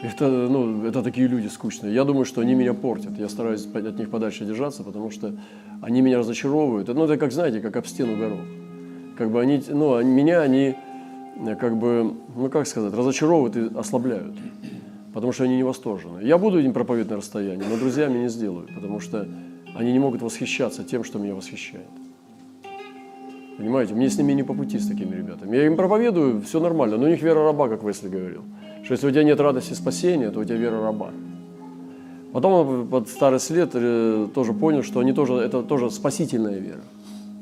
Это, 0.00 0.28
ну, 0.28 0.86
это 0.86 1.02
такие 1.02 1.26
люди 1.26 1.48
скучные. 1.48 1.94
Я 1.94 2.04
думаю, 2.04 2.24
что 2.24 2.40
они 2.40 2.54
меня 2.54 2.72
портят. 2.72 3.18
Я 3.18 3.28
стараюсь 3.28 3.66
от 3.66 3.98
них 3.98 4.08
подальше 4.08 4.46
держаться, 4.46 4.82
потому 4.82 5.10
что 5.10 5.34
они 5.82 6.00
меня 6.00 6.18
разочаровывают. 6.18 6.88
Ну, 6.88 7.04
это 7.04 7.18
как, 7.18 7.32
знаете, 7.32 7.60
как 7.60 7.76
об 7.76 7.86
стену 7.86 8.16
горох. 8.16 8.40
Как 9.18 9.30
бы 9.30 9.40
они, 9.42 9.62
ну, 9.68 10.02
меня 10.02 10.40
они 10.40 10.76
Э, 11.40 11.56
как 11.56 11.76
бы, 11.76 12.14
ну 12.36 12.48
как 12.48 12.66
сказать, 12.66 12.92
разочаровывают 12.92 13.56
и 13.56 13.78
ослабляют, 13.78 14.34
потому 15.14 15.32
что 15.32 15.44
они 15.44 15.56
не 15.56 15.62
восторжены. 15.62 16.22
Я 16.22 16.38
буду 16.38 16.60
им 16.60 16.72
проповедовать 16.72 17.10
на 17.10 17.16
расстоянии, 17.16 17.64
но 17.64 17.76
друзьями 17.76 18.18
не 18.18 18.28
сделаю, 18.28 18.68
потому 18.74 19.00
что 19.00 19.26
они 19.74 19.92
не 19.92 19.98
могут 19.98 20.22
восхищаться 20.22 20.84
тем, 20.84 21.04
что 21.04 21.18
меня 21.18 21.34
восхищает. 21.34 21.86
Понимаете, 23.60 23.92
мне 23.92 24.08
с 24.08 24.16
ними 24.16 24.32
не 24.32 24.42
по 24.42 24.54
пути, 24.54 24.78
с 24.78 24.88
такими 24.88 25.14
ребятами. 25.14 25.54
Я 25.54 25.66
им 25.66 25.76
проповедую, 25.76 26.40
все 26.40 26.60
нормально, 26.60 26.96
но 26.96 27.04
у 27.04 27.08
них 27.08 27.20
вера 27.20 27.44
раба, 27.44 27.68
как 27.68 27.84
Весли 27.84 28.08
говорил. 28.08 28.42
Что 28.82 28.94
если 28.94 29.06
у 29.06 29.10
тебя 29.10 29.22
нет 29.22 29.38
радости 29.38 29.74
спасения, 29.74 30.30
то 30.30 30.40
у 30.40 30.44
тебя 30.44 30.56
вера 30.56 30.82
раба. 30.82 31.10
Потом 32.32 32.88
под 32.88 33.10
старый 33.10 33.38
след 33.38 33.72
э, 33.74 34.28
тоже 34.34 34.54
понял, 34.54 34.82
что 34.82 35.00
они 35.00 35.12
тоже, 35.12 35.34
это 35.34 35.62
тоже 35.62 35.90
спасительная 35.90 36.58
вера, 36.58 36.80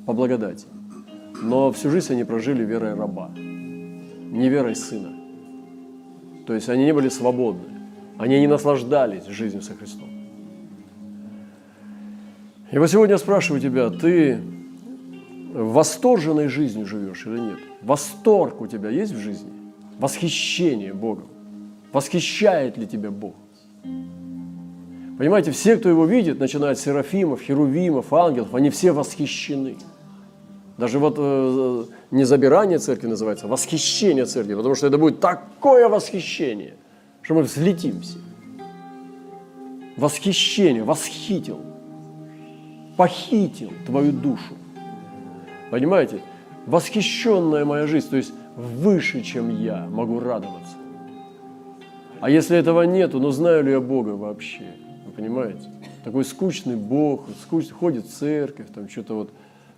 по 0.06 0.12
благодати. 0.12 0.66
Но 1.40 1.70
всю 1.70 1.88
жизнь 1.88 2.12
они 2.12 2.24
прожили 2.24 2.64
верой 2.64 2.94
раба 2.94 3.30
не 3.36 4.48
верой 4.48 4.74
сына. 4.74 5.14
То 6.48 6.54
есть 6.54 6.68
они 6.68 6.84
не 6.84 6.92
были 6.92 7.10
свободны, 7.10 7.68
они 8.18 8.40
не 8.40 8.48
наслаждались 8.48 9.26
жизнью 9.26 9.62
со 9.62 9.74
Христом. 9.74 10.08
И 12.72 12.78
вот 12.78 12.90
сегодня 12.90 13.18
спрашиваю 13.18 13.60
тебя, 13.60 13.88
ты 13.90 14.40
восторженной 15.52 16.48
жизнью 16.48 16.86
живешь 16.86 17.26
или 17.26 17.38
нет? 17.38 17.58
Восторг 17.82 18.60
у 18.60 18.66
тебя 18.66 18.90
есть 18.90 19.12
в 19.12 19.18
жизни? 19.18 19.50
Восхищение 19.98 20.92
Богом? 20.92 21.28
Восхищает 21.92 22.76
ли 22.76 22.86
тебя 22.86 23.10
Бог? 23.10 23.34
Понимаете, 25.18 25.50
все, 25.50 25.76
кто 25.76 25.88
его 25.88 26.04
видит, 26.04 26.38
начиная 26.38 26.72
от 26.72 26.78
серафимов, 26.78 27.40
херувимов, 27.40 28.12
ангелов, 28.12 28.54
они 28.54 28.70
все 28.70 28.92
восхищены– 28.92 29.76
даже 30.78 31.00
вот 31.00 31.16
э, 31.18 31.84
не 32.12 32.22
забирание 32.22 32.78
церкви 32.78 33.08
называется, 33.08 33.46
а 33.46 33.48
восхищение 33.48 34.26
церкви, 34.26 34.54
потому 34.54 34.76
что 34.76 34.86
это 34.86 34.96
будет 34.96 35.18
такое 35.18 35.88
восхищение, 35.88 36.76
что 37.20 37.34
мы 37.34 37.42
взлетим 37.42 38.00
все. 38.00 38.18
Восхищение, 39.96 40.84
восхитил, 40.84 41.60
похитил 42.96 43.72
твою 43.86 44.12
душу. 44.12 44.54
Понимаете? 45.70 46.20
Восхищенная 46.66 47.64
моя 47.64 47.86
жизнь, 47.86 48.08
то 48.10 48.16
есть 48.16 48.32
выше, 48.56 49.22
чем 49.22 49.50
я, 49.50 49.86
могу 49.86 50.20
радоваться. 50.20 50.74
А 52.20 52.30
если 52.30 52.56
этого 52.56 52.82
нету, 52.82 53.20
ну 53.20 53.30
знаю 53.30 53.64
ли 53.64 53.70
я 53.70 53.80
Бога 53.80 54.10
вообще? 54.10 54.64
Вы 55.06 55.12
понимаете? 55.12 55.68
Такой 56.04 56.24
скучный 56.24 56.76
Бог, 56.76 57.26
скучный, 57.42 57.72
ходит 57.72 58.06
в 58.06 58.12
церковь, 58.12 58.66
там 58.74 58.88
что-то 58.88 59.14
вот 59.14 59.30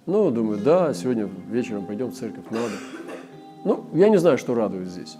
ну, 0.06 0.30
думаю, 0.30 0.58
да, 0.58 0.94
сегодня 0.94 1.28
вечером 1.50 1.86
пойдем 1.86 2.08
в 2.08 2.14
церковь, 2.14 2.44
надо. 2.50 2.72
Ну, 3.64 3.84
я 3.92 4.08
не 4.08 4.18
знаю, 4.18 4.38
что 4.38 4.54
радует 4.54 4.88
здесь. 4.88 5.16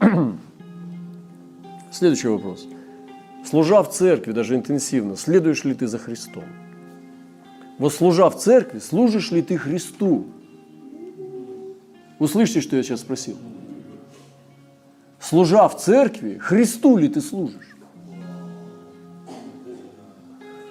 Следующий 1.90 2.28
вопрос. 2.28 2.66
Служа 3.44 3.82
в 3.82 3.90
церкви, 3.90 4.32
даже 4.32 4.54
интенсивно, 4.54 5.16
следуешь 5.16 5.64
ли 5.64 5.74
ты 5.74 5.86
за 5.86 5.98
Христом? 5.98 6.44
Вот 7.80 7.92
служа 7.92 8.30
в 8.30 8.38
церкви, 8.38 8.78
служишь 8.78 9.32
ли 9.32 9.42
ты 9.42 9.58
Христу? 9.58 10.26
Услышите, 12.20 12.60
что 12.60 12.76
я 12.76 12.84
сейчас 12.84 13.00
спросил? 13.00 13.36
Служа 15.18 15.68
в 15.68 15.76
церкви, 15.76 16.38
Христу 16.38 16.96
ли 16.96 17.08
ты 17.08 17.20
служишь? 17.20 17.76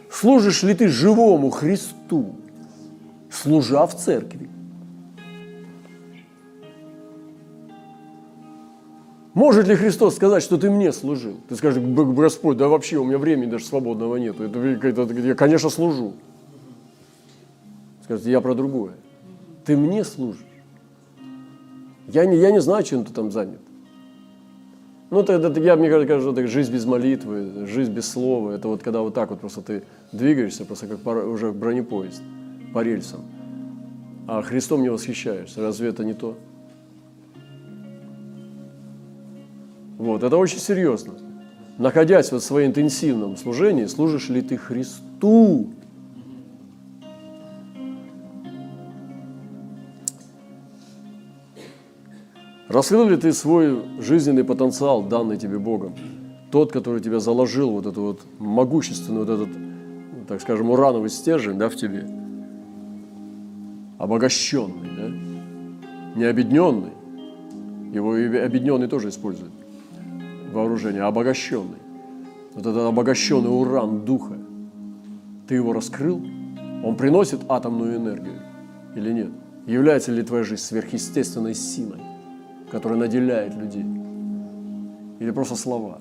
Служишь 0.10 0.64
ли 0.64 0.74
ты 0.74 0.88
живому 0.88 1.50
Христу? 1.50 2.36
служа 3.32 3.86
в 3.86 3.96
церкви. 3.96 4.50
Может 9.34 9.68
ли 9.68 9.76
Христос 9.76 10.16
сказать, 10.16 10.44
что 10.44 10.58
ты 10.58 10.70
мне 10.70 10.92
служил? 10.92 11.38
Ты 11.48 11.56
скажешь, 11.56 11.82
Господь, 11.82 12.58
да 12.58 12.68
вообще 12.68 12.98
у 12.98 13.06
меня 13.06 13.18
времени 13.18 13.50
даже 13.50 13.66
свободного 13.66 14.18
нет. 14.18 14.40
Это, 14.40 14.60
это, 14.60 15.14
я, 15.14 15.36
конечно, 15.36 15.70
служу. 15.70 16.14
Скажете, 18.10 18.32
я 18.32 18.42
про 18.42 18.56
другое. 18.56 18.94
Ты 19.66 19.78
мне 19.78 20.04
служишь. 20.04 20.44
Я 22.08 22.26
не, 22.26 22.38
я 22.38 22.50
не 22.50 22.60
знаю, 22.60 22.84
чем 22.84 23.06
ты 23.06 23.14
там 23.14 23.30
занят. 23.30 23.60
Ну, 25.12 25.22
это, 25.22 25.62
я, 25.62 25.76
мне 25.76 25.92
кажется, 25.92 26.32
это 26.32 26.48
жизнь 26.48 26.74
без 26.74 26.86
молитвы, 26.86 27.68
жизнь 27.68 27.92
без 27.92 28.10
слова. 28.10 28.54
Это 28.54 28.68
вот 28.68 28.82
когда 28.82 29.02
вот 29.02 29.14
так 29.14 29.30
вот 29.30 29.42
просто 29.42 29.62
ты 29.62 29.84
двигаешься, 30.12 30.66
просто 30.66 30.88
как 30.88 31.02
по, 31.02 31.12
уже 31.12 31.52
бронепоезд 31.52 32.24
по 32.74 32.82
рельсам. 32.82 33.22
А 34.28 34.42
Христом 34.42 34.82
не 34.82 34.90
восхищаешься. 34.90 35.62
Разве 35.62 35.90
это 35.90 36.04
не 36.04 36.16
то? 36.16 36.36
Вот, 40.00 40.24
это 40.24 40.36
очень 40.36 40.58
серьезно. 40.58 41.14
Находясь 41.78 42.32
вот 42.32 42.42
в 42.42 42.46
своем 42.46 42.72
интенсивном 42.72 43.38
служении, 43.38 43.86
служишь 43.86 44.30
ли 44.30 44.42
ты 44.42 44.58
Христу? 44.58 45.70
Раскрыл 52.70 53.10
ли 53.10 53.18
ты 53.18 53.34
свой 53.34 53.82
жизненный 54.00 54.44
потенциал, 54.44 55.02
данный 55.02 55.38
тебе 55.38 55.58
Богом? 55.58 55.96
Тот, 56.52 56.72
который 56.72 57.02
тебя 57.02 57.20
заложил, 57.20 57.72
вот 57.72 57.88
этот 57.88 57.98
вот 57.98 58.22
могущественный, 58.38 59.26
вот 59.26 59.30
этот, 59.30 59.50
так 60.28 60.40
скажем, 60.40 60.70
урановый 60.70 61.10
стержень, 61.10 61.58
да, 61.58 61.68
в 61.68 61.76
тебе. 61.76 62.08
Обогащенный, 63.98 64.90
да? 64.96 66.16
Не 66.16 66.26
обедненный. 66.26 66.92
Его 67.92 68.16
и 68.16 68.38
обедненный 68.38 68.88
тоже 68.88 69.10
используют 69.10 69.52
вооружение, 70.54 71.02
обогащенный. 71.02 71.80
Вот 72.54 72.68
этот 72.68 72.88
обогащенный 72.88 73.50
уран 73.50 74.06
духа. 74.06 74.36
Ты 75.48 75.56
его 75.56 75.74
раскрыл? 75.74 76.22
Он 76.84 76.96
приносит 76.96 77.40
атомную 77.50 77.96
энергию 77.96 78.40
или 78.96 79.12
нет? 79.12 79.32
Является 79.66 80.12
ли 80.12 80.22
твоя 80.22 80.44
жизнь 80.44 80.62
сверхъестественной 80.62 81.56
силой? 81.56 82.00
Который 82.72 82.98
наделяет 82.98 83.56
людей. 83.56 83.86
Или 85.20 85.32
просто 85.32 85.56
слова. 85.56 86.00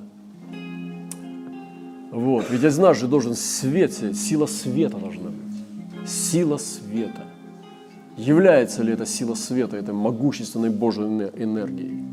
Вот. 2.11 2.47
Ведь 2.51 2.65
из 2.65 2.79
нас 2.79 2.99
же 2.99 3.07
должен 3.07 3.35
свет, 3.35 3.93
сила 3.93 4.47
света 4.47 4.97
должна 4.97 5.31
быть. 5.31 6.09
Сила 6.09 6.57
света. 6.57 7.25
Является 8.17 8.83
ли 8.83 8.93
эта 8.93 9.07
сила 9.07 9.35
света 9.35 9.77
этой 9.77 9.95
могущественной 9.95 10.71
Божьей 10.71 11.05
энергией? 11.05 12.05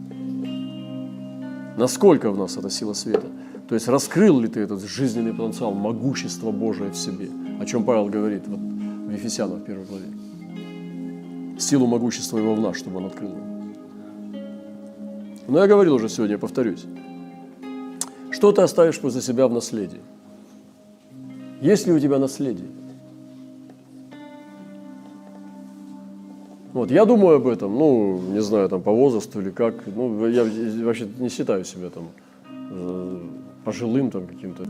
Насколько 1.78 2.32
в 2.32 2.38
нас 2.38 2.58
эта 2.58 2.70
сила 2.70 2.94
света? 2.94 3.28
То 3.68 3.76
есть 3.76 3.88
раскрыл 3.88 4.40
ли 4.40 4.48
ты 4.48 4.60
этот 4.60 4.84
жизненный 4.84 5.34
потенциал, 5.34 5.74
могущество 5.74 6.52
Божие 6.52 6.92
в 6.92 6.96
себе, 6.96 7.30
о 7.60 7.66
чем 7.66 7.84
Павел 7.84 8.08
говорит 8.08 8.48
вот, 8.48 8.60
в 8.60 9.12
Ефесянах 9.12 9.66
первой 9.66 9.86
главе. 9.86 10.06
Силу 11.58 11.88
могущества 11.88 12.38
его 12.38 12.54
в 12.54 12.60
нас, 12.60 12.78
чтобы 12.78 12.98
он 12.98 13.06
открыл 13.06 13.30
его. 13.30 13.55
Но 15.48 15.60
я 15.60 15.68
говорил 15.68 15.96
уже 15.96 16.10
сегодня, 16.10 16.38
повторюсь. 16.38 16.86
Что 18.32 18.52
ты 18.52 18.62
оставишь 18.62 19.00
после 19.00 19.22
себя 19.22 19.48
в 19.48 19.54
наследии? 19.54 20.02
Есть 21.62 21.88
ли 21.88 21.94
у 21.94 22.00
тебя 22.00 22.20
наследие? 22.20 22.68
Вот, 26.74 26.92
я 26.92 27.06
думаю 27.06 27.38
об 27.38 27.48
этом, 27.48 27.74
ну, 27.74 28.20
не 28.20 28.42
знаю, 28.42 28.68
там, 28.68 28.82
по 28.82 28.92
возрасту 28.92 29.40
или 29.40 29.50
как. 29.50 29.76
Ну, 29.88 30.28
я 30.28 30.44
вообще 30.84 31.08
не 31.20 31.30
считаю 31.30 31.64
себя 31.64 31.90
там 31.90 32.10
э, 32.72 33.20
пожилым 33.64 34.12
там 34.12 34.28
каким-то. 34.28 34.64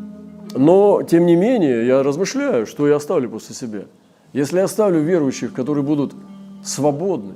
Но, 0.54 1.02
тем 1.02 1.26
не 1.26 1.36
менее, 1.36 1.88
я 1.88 2.04
размышляю, 2.04 2.68
что 2.68 2.88
я 2.88 2.98
оставлю 2.98 3.30
после 3.30 3.56
себя. 3.56 3.86
Если 4.34 4.58
я 4.58 4.66
оставлю 4.66 5.02
верующих, 5.02 5.54
которые 5.54 5.84
будут 5.84 6.14
свободны, 6.64 7.36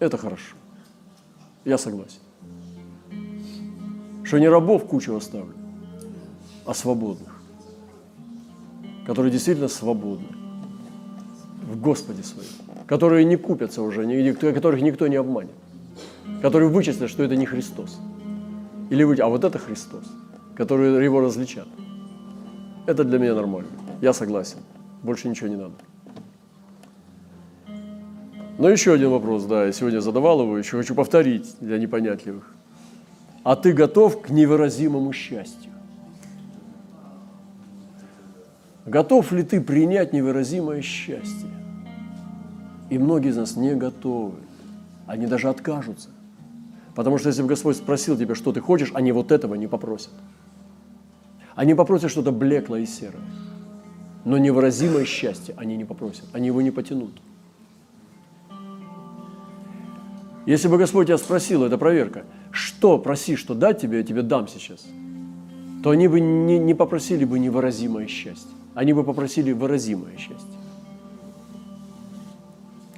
это 0.00 0.16
хорошо. 0.16 0.56
Я 1.64 1.78
согласен 1.78 2.25
что 4.26 4.38
не 4.38 4.48
рабов 4.48 4.86
кучу 4.86 5.14
оставлю, 5.14 5.54
а 6.64 6.74
свободных, 6.74 7.40
которые 9.06 9.30
действительно 9.30 9.68
свободны 9.68 10.26
в 11.62 11.80
Господе 11.80 12.24
своем, 12.24 12.50
которые 12.86 13.24
не 13.24 13.36
купятся 13.36 13.82
уже, 13.82 14.04
которых 14.34 14.82
никто 14.82 15.06
не 15.06 15.16
обманет, 15.16 15.54
которые 16.42 16.68
вычислят, 16.68 17.08
что 17.08 17.22
это 17.22 17.36
не 17.36 17.46
Христос. 17.46 18.00
Или 18.90 19.04
вы, 19.04 19.16
а 19.16 19.28
вот 19.28 19.44
это 19.44 19.58
Христос, 19.58 20.04
которые 20.56 21.04
его 21.04 21.20
различат. 21.20 21.68
Это 22.86 23.04
для 23.04 23.18
меня 23.18 23.34
нормально. 23.34 23.70
Я 24.00 24.12
согласен. 24.12 24.58
Больше 25.02 25.28
ничего 25.28 25.48
не 25.48 25.56
надо. 25.56 25.74
Но 28.58 28.68
еще 28.70 28.92
один 28.92 29.10
вопрос, 29.10 29.44
да, 29.44 29.66
я 29.66 29.72
сегодня 29.72 30.00
задавал 30.00 30.40
его, 30.40 30.56
еще 30.56 30.78
хочу 30.78 30.94
повторить 30.94 31.56
для 31.60 31.78
непонятливых 31.78 32.56
а 33.46 33.54
ты 33.54 33.72
готов 33.72 34.22
к 34.22 34.30
невыразимому 34.30 35.12
счастью. 35.12 35.70
Готов 38.84 39.30
ли 39.30 39.44
ты 39.44 39.60
принять 39.60 40.12
невыразимое 40.12 40.82
счастье? 40.82 41.48
И 42.90 42.98
многие 42.98 43.30
из 43.30 43.36
нас 43.36 43.54
не 43.54 43.76
готовы. 43.76 44.38
Они 45.06 45.28
даже 45.28 45.48
откажутся. 45.48 46.08
Потому 46.96 47.18
что 47.18 47.28
если 47.28 47.42
бы 47.42 47.48
Господь 47.48 47.76
спросил 47.76 48.18
тебя, 48.18 48.34
что 48.34 48.50
ты 48.52 48.60
хочешь, 48.60 48.90
они 48.94 49.12
вот 49.12 49.30
этого 49.30 49.54
не 49.54 49.68
попросят. 49.68 50.10
Они 51.54 51.76
попросят 51.76 52.10
что-то 52.10 52.32
блеклое 52.32 52.80
и 52.80 52.86
серое. 52.86 53.22
Но 54.24 54.38
невыразимое 54.38 55.04
счастье 55.04 55.54
они 55.56 55.76
не 55.76 55.84
попросят. 55.84 56.24
Они 56.32 56.48
его 56.48 56.62
не 56.62 56.72
потянут. 56.72 57.12
Если 60.46 60.66
бы 60.66 60.78
Господь 60.78 61.06
тебя 61.08 61.18
спросил, 61.18 61.62
это 61.62 61.78
проверка, 61.78 62.24
что 62.56 62.98
проси, 62.98 63.36
что 63.36 63.54
дать 63.54 63.80
тебе, 63.80 63.98
я 63.98 64.04
тебе 64.04 64.22
дам 64.22 64.48
сейчас, 64.48 64.86
то 65.82 65.90
они 65.90 66.08
бы 66.08 66.20
не, 66.20 66.58
не 66.58 66.74
попросили 66.74 67.24
бы 67.24 67.38
невыразимое 67.38 68.06
счастье. 68.06 68.50
Они 68.74 68.92
бы 68.92 69.04
попросили 69.04 69.52
выразимое 69.52 70.16
счастье. 70.16 70.58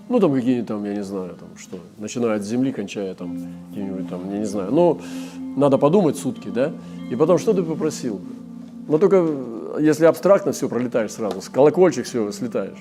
Ну, 0.09 0.21
там 0.21 0.33
какие-нибудь 0.33 0.67
там, 0.67 0.85
я 0.85 0.95
не 0.95 1.05
знаю, 1.05 1.37
там 1.39 1.49
что, 1.59 1.79
начиная 1.99 2.37
от 2.37 2.43
земли, 2.43 2.73
кончая 2.73 3.15
там 3.15 3.39
какие-нибудь 3.69 4.09
там, 4.09 4.33
я 4.33 4.39
не 4.39 4.47
знаю. 4.47 4.73
Но 4.73 5.01
надо 5.57 5.77
подумать 5.77 6.17
сутки, 6.17 6.49
да? 6.49 6.73
И 7.11 7.17
потом, 7.17 7.39
что 7.39 7.53
ты 7.53 7.63
попросил? 7.63 8.21
Но 8.89 8.97
только 8.97 9.27
если 9.79 10.07
абстрактно 10.07 10.53
все 10.53 10.69
пролетаешь 10.69 11.13
сразу, 11.13 11.43
с 11.43 11.49
колокольчик 11.49 12.07
все 12.07 12.33
слетаешь. 12.33 12.79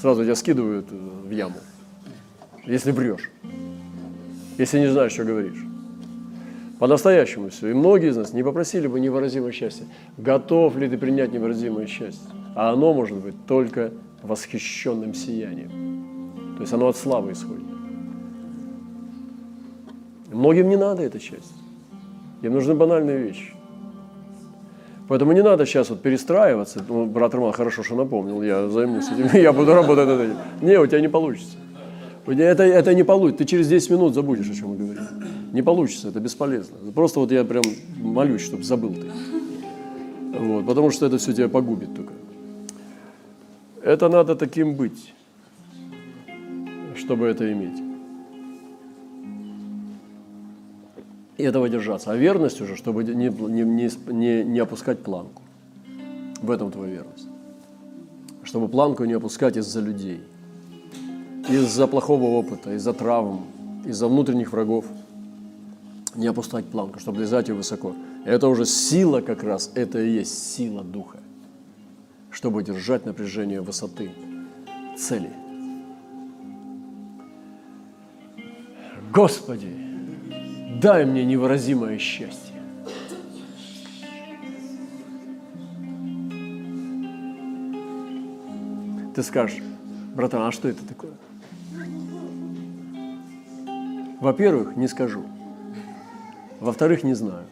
Сразу 0.00 0.24
тебя 0.24 0.34
скидывают 0.34 0.86
в 0.90 1.30
яму, 1.30 1.56
если 2.66 2.92
врешь 2.92 3.30
если 4.60 4.78
не 4.78 4.88
знаешь, 4.88 5.12
что 5.12 5.24
говоришь. 5.24 5.64
По-настоящему 6.80 7.50
все. 7.50 7.68
И 7.68 7.74
многие 7.74 8.08
из 8.08 8.16
нас 8.16 8.32
не 8.32 8.42
попросили 8.42 8.86
бы 8.86 9.00
невыразимое 9.00 9.52
счастье. 9.52 9.86
Готов 10.16 10.76
ли 10.76 10.88
ты 10.88 10.96
принять 10.96 11.30
невыразимое 11.30 11.86
счастье? 11.86 12.30
А 12.56 12.72
оно 12.72 12.94
может 12.94 13.18
быть 13.18 13.34
только 13.46 13.90
восхищенным 14.22 15.12
сиянием. 15.12 16.54
То 16.56 16.62
есть 16.62 16.72
оно 16.72 16.88
от 16.88 16.96
славы 16.96 17.32
исходит. 17.32 17.64
Многим 20.32 20.70
не 20.70 20.76
надо 20.76 21.02
это 21.02 21.18
счастье. 21.18 21.54
Им 22.40 22.54
нужны 22.54 22.74
банальные 22.74 23.18
вещи. 23.18 23.52
Поэтому 25.06 25.32
не 25.32 25.42
надо 25.42 25.66
сейчас 25.66 25.90
вот 25.90 26.00
перестраиваться. 26.00 26.82
Ну, 26.88 27.04
брат 27.04 27.34
Роман 27.34 27.52
хорошо, 27.52 27.82
что 27.82 27.94
напомнил, 27.94 28.42
я 28.42 28.70
займусь 28.70 29.10
этим, 29.10 29.28
я 29.38 29.52
буду 29.52 29.74
работать 29.74 30.08
над 30.08 30.20
этим. 30.20 30.36
Не, 30.62 30.78
у 30.78 30.86
тебя 30.86 31.02
не 31.02 31.08
получится. 31.08 31.58
Это, 32.26 32.62
это 32.62 32.94
не 32.94 33.02
получится. 33.02 33.44
Ты 33.44 33.50
через 33.50 33.68
10 33.68 33.90
минут 33.90 34.14
забудешь, 34.14 34.48
о 34.48 34.54
чем 34.54 34.68
мы 34.70 34.76
говорим. 34.76 35.02
Не 35.52 35.62
получится, 35.62 36.08
это 36.08 36.20
бесполезно. 36.20 36.92
Просто 36.92 37.20
вот 37.20 37.32
я 37.32 37.44
прям 37.44 37.62
молюсь, 37.96 38.42
чтобы 38.42 38.62
забыл 38.62 38.94
ты. 38.94 39.10
Вот, 40.38 40.66
потому 40.66 40.90
что 40.90 41.06
это 41.06 41.18
все 41.18 41.32
тебя 41.32 41.48
погубит 41.48 41.94
только. 41.94 42.12
Это 43.82 44.08
надо 44.08 44.36
таким 44.36 44.74
быть, 44.74 45.12
чтобы 46.96 47.26
это 47.26 47.52
иметь. 47.52 47.82
И 51.36 51.42
этого 51.42 51.68
держаться. 51.68 52.12
А 52.12 52.16
верность 52.16 52.60
уже, 52.60 52.76
чтобы 52.76 53.02
не, 53.02 53.28
не, 53.28 53.90
не, 54.12 54.44
не 54.44 54.58
опускать 54.58 55.02
планку. 55.02 55.42
В 56.42 56.50
этом 56.50 56.70
твоя 56.70 56.92
верность. 56.92 57.26
Чтобы 58.44 58.68
планку 58.68 59.04
не 59.04 59.14
опускать 59.14 59.56
из-за 59.56 59.80
людей– 59.80 60.20
из-за 61.50 61.86
плохого 61.86 62.24
опыта, 62.24 62.74
из-за 62.74 62.92
травм, 62.92 63.44
из-за 63.84 64.08
внутренних 64.08 64.52
врагов. 64.52 64.84
Не 66.14 66.26
опускать 66.26 66.66
планку, 66.66 66.98
чтобы 66.98 67.20
лезать 67.20 67.48
ее 67.48 67.54
высоко. 67.54 67.94
Это 68.24 68.48
уже 68.48 68.66
сила 68.66 69.20
как 69.20 69.42
раз, 69.42 69.70
это 69.74 70.00
и 70.00 70.10
есть 70.10 70.52
сила 70.52 70.82
Духа, 70.82 71.18
чтобы 72.30 72.62
держать 72.62 73.06
напряжение 73.06 73.60
высоты, 73.60 74.10
цели. 74.98 75.32
Господи, 79.12 79.74
дай 80.80 81.04
мне 81.04 81.24
невыразимое 81.24 81.98
счастье. 81.98 82.54
Ты 89.14 89.22
скажешь, 89.22 89.62
братан, 90.14 90.42
а 90.42 90.52
что 90.52 90.68
это 90.68 90.86
такое? 90.86 91.12
Во-первых, 94.20 94.76
не 94.76 94.86
скажу. 94.86 95.24
Во-вторых, 96.60 97.02
не 97.02 97.14
знаю. 97.14 97.46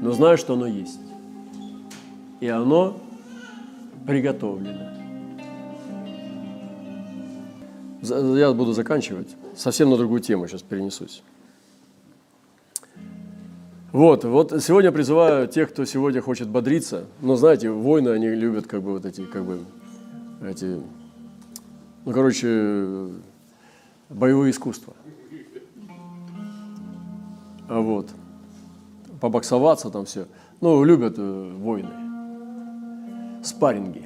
но 0.00 0.12
знаю, 0.12 0.38
что 0.38 0.54
оно 0.54 0.66
есть. 0.66 0.98
И 2.40 2.48
оно 2.48 2.98
приготовлено. 4.06 4.90
Я 8.36 8.52
буду 8.52 8.72
заканчивать. 8.72 9.28
Совсем 9.54 9.90
на 9.90 9.96
другую 9.96 10.20
тему 10.20 10.48
сейчас 10.48 10.62
перенесусь. 10.62 11.22
Вот, 13.92 14.24
вот 14.24 14.62
сегодня 14.62 14.90
призываю 14.90 15.46
тех, 15.46 15.70
кто 15.70 15.84
сегодня 15.84 16.22
хочет 16.22 16.48
бодриться. 16.48 17.04
Но 17.20 17.36
знаете, 17.36 17.70
воины, 17.70 18.08
они 18.08 18.28
любят 18.28 18.66
как 18.66 18.82
бы 18.82 18.92
вот 18.92 19.04
эти, 19.04 19.20
как 19.26 19.44
бы, 19.44 19.60
эти, 20.42 20.80
ну, 22.06 22.12
короче, 22.12 23.08
боевые 24.08 24.50
искусства. 24.50 24.94
А 27.68 27.80
вот, 27.80 28.10
побоксоваться 29.20 29.90
там 29.90 30.04
все. 30.04 30.26
Ну, 30.60 30.84
любят 30.84 31.14
э, 31.16 31.52
воины. 31.58 31.90
Спарринги. 33.42 34.04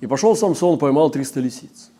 И 0.00 0.06
пошел 0.06 0.34
Самсон, 0.36 0.78
поймал 0.78 1.10
300 1.10 1.40
лисиц. 1.40 1.90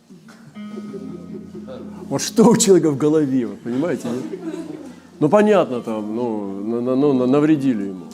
Вот 2.08 2.20
что 2.20 2.44
у 2.44 2.56
человека 2.56 2.90
в 2.90 2.96
голове, 2.96 3.46
вы 3.46 3.56
понимаете? 3.56 4.08
нет? 4.08 4.40
Ну, 5.20 5.28
понятно, 5.28 5.80
там, 5.80 6.14
ну, 6.16 6.60
на- 6.64 6.80
на- 6.80 6.96
ну, 6.96 7.12
на- 7.12 7.26
навредили 7.26 7.88
ему. 7.88 8.06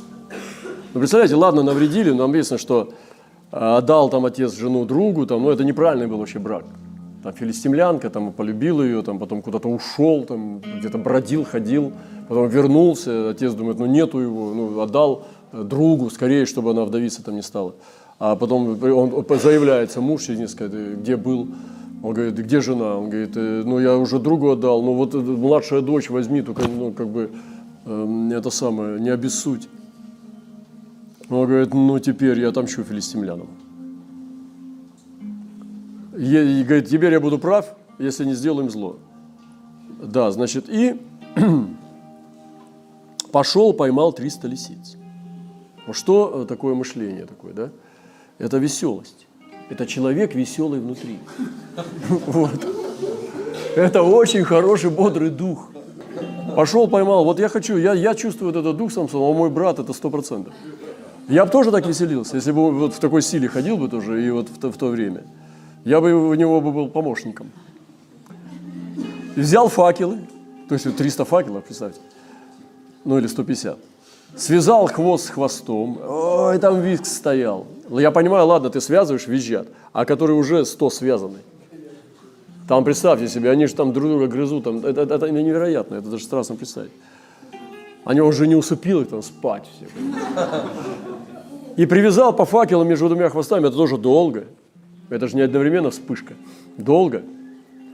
Ну, 0.93 1.01
представляете, 1.01 1.37
ладно, 1.37 1.63
навредили, 1.63 2.11
но 2.11 2.27
написано, 2.27 2.59
что 2.59 2.93
а, 3.51 3.79
отдал 3.79 4.11
там 4.11 4.27
отец 4.27 4.53
жену 4.53 4.85
другу, 4.85 5.27
там, 5.27 5.43
ну, 5.43 5.51
это 5.51 5.65
неправильный 5.65 6.07
был 6.07 6.19
вообще 6.19 6.39
брак. 6.39 6.65
Там 7.23 7.33
филистимлянка, 7.33 8.11
там, 8.11 8.33
полюбил 8.33 8.83
ее, 8.83 9.03
там, 9.03 9.19
потом 9.19 9.43
куда-то 9.43 9.69
ушел, 9.69 10.25
там, 10.25 10.61
где-то 10.61 10.99
бродил, 10.99 11.45
ходил, 11.45 11.93
потом 12.29 12.49
вернулся, 12.49 13.31
отец 13.31 13.55
думает, 13.55 13.79
ну, 13.79 13.87
нету 13.87 14.21
его, 14.21 14.55
ну, 14.55 14.81
отдал 14.81 15.25
э, 15.53 15.63
другу, 15.63 16.11
скорее, 16.11 16.47
чтобы 16.47 16.71
она 16.71 16.85
вдовица 16.85 17.25
там 17.25 17.35
не 17.35 17.43
стала. 17.43 17.75
А 18.19 18.37
потом 18.37 18.83
он 18.83 19.25
заявляется, 19.39 20.01
муж 20.01 20.23
через 20.23 20.41
несколько, 20.41 20.77
э, 20.77 20.95
где 20.95 21.17
был, 21.17 21.49
он 22.03 22.15
говорит, 22.15 22.39
где 22.39 22.61
жена? 22.61 22.97
Он 22.97 23.11
говорит, 23.11 23.37
«Э, 23.37 23.63
ну 23.65 23.81
я 23.81 23.97
уже 23.97 24.19
другу 24.19 24.51
отдал, 24.51 24.83
ну 24.83 24.95
вот 24.95 25.15
э, 25.15 25.19
младшая 25.19 25.81
дочь 25.81 26.11
возьми, 26.11 26.43
только 26.43 26.69
ну 26.69 26.93
как 26.93 27.09
бы 27.09 27.31
эм, 27.85 28.31
это 28.31 28.51
самое, 28.51 29.01
не 29.01 29.11
обессудь. 29.11 29.69
Он 31.29 31.47
говорит, 31.47 31.75
ну 31.75 31.99
теперь 31.99 32.41
я 32.41 32.49
отомщу 32.49 32.85
филистимлянам. 32.85 33.49
И 36.19 36.65
говорит, 36.65 36.89
теперь 36.89 37.13
я 37.13 37.21
буду 37.21 37.39
прав, 37.39 37.77
если 38.01 38.25
не 38.25 38.35
сделаю 38.35 38.65
им 38.65 38.71
зло. 38.71 38.97
Да, 40.03 40.33
значит, 40.33 40.69
и 40.69 41.01
пошел, 43.33 43.73
поймал 43.73 44.13
300 44.13 44.49
лисиц. 44.49 44.97
Что 45.93 46.43
э, 46.43 46.47
такое 46.47 46.75
мышление 46.75 47.25
такое, 47.25 47.53
да? 47.53 47.71
Это 48.39 48.59
веселость. 48.59 49.29
Это 49.71 49.87
человек 49.87 50.35
веселый 50.35 50.81
внутри. 50.81 51.19
Вот. 52.27 52.67
Это 53.77 54.03
очень 54.03 54.43
хороший, 54.43 54.91
бодрый 54.91 55.31
дух. 55.31 55.71
Пошел, 56.57 56.89
поймал. 56.89 57.25
Вот 57.25 57.39
я 57.39 57.49
хочу, 57.49 57.77
я, 57.77 57.95
я 57.95 58.17
чувствую 58.17 58.51
этот 58.51 58.77
дух 58.77 58.91
Самсона, 58.91 59.25
а 59.25 59.33
мой 59.33 59.51
брат 59.51 59.79
это 59.79 59.93
сто 59.93 60.11
процентов. 60.11 60.53
Я 61.29 61.45
бы 61.45 61.53
тоже 61.53 61.71
так 61.71 61.87
веселился, 61.87 62.37
если 62.37 62.51
бы 62.51 62.73
вот 62.73 62.95
в 62.95 62.99
такой 62.99 63.23
силе 63.23 63.49
ходил 63.49 63.77
бы 63.77 63.89
тоже 63.89 64.27
и 64.27 64.31
вот 64.31 64.49
в 64.49 64.59
то, 64.59 64.73
в 64.73 64.77
то 64.77 64.89
время. 64.89 65.23
Я 65.89 66.03
бы 66.03 66.13
у 66.13 66.35
него 66.35 66.61
бы 66.61 66.71
был 66.71 66.89
помощником. 66.89 67.51
И 69.37 69.41
взял 69.41 69.69
факелы, 69.69 70.19
то 70.69 70.75
есть 70.75 70.85
вот 70.85 70.97
300 70.97 71.25
факелов, 71.25 71.65
представьте, 71.65 72.01
ну 73.07 73.17
или 73.19 73.27
150. 73.27 73.79
Связал 74.37 74.87
хвост 74.89 75.27
с 75.27 75.29
хвостом, 75.31 75.99
ой, 76.07 76.59
там 76.59 76.83
виск 76.83 77.07
стоял. 77.07 77.67
Ну, 77.89 77.99
Я 78.01 78.11
понимаю, 78.11 78.47
ладно, 78.47 78.69
ты 78.69 78.83
связываешь, 78.83 79.27
визжат, 79.27 79.67
а 79.95 80.05
которые 80.05 80.37
уже 80.37 80.67
100 80.67 80.91
связаны. 80.91 81.39
Там, 82.69 82.85
представьте 82.85 83.27
себе, 83.27 83.51
они 83.51 83.65
же 83.67 83.75
там 83.75 83.95
друг 83.95 84.09
друга 84.11 84.27
грызут, 84.27 84.65
там, 84.65 84.85
это, 84.85 85.01
это- 85.01 85.15
это 85.15 85.31
невероятно, 85.31 85.95
это 85.95 86.11
даже 86.11 86.25
страшно 86.25 86.55
представить. 86.57 86.93
Они 88.05 88.21
уже 88.21 88.47
не 88.47 88.57
усыпил 88.57 89.01
их 89.01 89.09
там 89.09 89.23
спать 89.23 89.65
все. 89.75 89.87
И 91.79 91.87
привязал 91.87 92.35
по 92.35 92.45
факелу 92.45 92.85
между 92.85 93.09
двумя 93.09 93.31
хвостами, 93.31 93.67
это 93.69 93.77
тоже 93.77 93.97
долго. 93.97 94.45
Это 95.11 95.29
же 95.29 95.37
не 95.37 95.43
одновременно 95.43 95.91
вспышка. 95.91 96.35
Долго. 96.77 97.23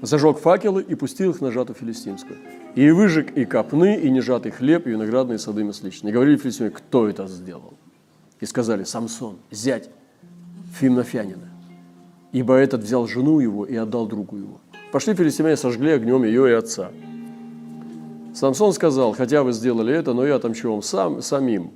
Зажег 0.03 0.39
факелы 0.39 0.83
и 0.83 0.95
пустил 0.95 1.31
их 1.31 1.41
на 1.41 1.51
жату 1.51 1.75
филистимскую. 1.75 2.39
И 2.75 2.91
выжег 2.91 3.37
и 3.37 3.45
копны, 3.45 3.97
и 3.97 4.11
нежатый 4.11 4.53
хлеб, 4.53 4.87
и 4.87 4.91
виноградные 4.91 5.39
сады 5.39 5.65
масличные. 5.65 6.11
И 6.11 6.15
говорили 6.15 6.37
филистимляне, 6.37 6.75
кто 6.75 7.09
это 7.09 7.27
сделал? 7.27 7.75
И 8.41 8.47
сказали, 8.47 8.85
Самсон, 8.85 9.37
зять 9.51 9.89
Фимнафянина. 10.79 11.49
Ибо 12.33 12.57
этот 12.57 12.83
взял 12.83 13.07
жену 13.07 13.39
его 13.39 13.65
и 13.65 13.77
отдал 13.77 14.07
другу 14.07 14.37
его. 14.37 14.61
Пошли 14.93 15.15
филистимляне, 15.15 15.57
сожгли 15.57 15.93
огнем 15.93 16.25
ее 16.25 16.51
и 16.51 16.53
отца. 16.53 16.91
Самсон 18.35 18.73
сказал, 18.73 19.13
хотя 19.13 19.45
вы 19.45 19.53
сделали 19.53 19.95
это, 19.95 20.13
но 20.13 20.27
я 20.27 20.35
отомщу 20.37 20.73
вам 20.73 20.83
сам, 20.83 21.23
самим, 21.23 21.71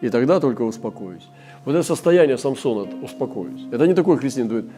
и 0.00 0.08
тогда 0.08 0.38
только 0.38 0.62
успокоюсь. 0.62 1.28
Вот 1.64 1.74
это 1.74 1.82
состояние 1.82 2.38
Самсона, 2.38 2.86
это 2.86 2.96
успокоюсь. 3.04 3.66
Это 3.72 3.86
не 3.86 3.94
такой 3.94 4.16
христианин, 4.16 4.48
говорит, 4.48 4.70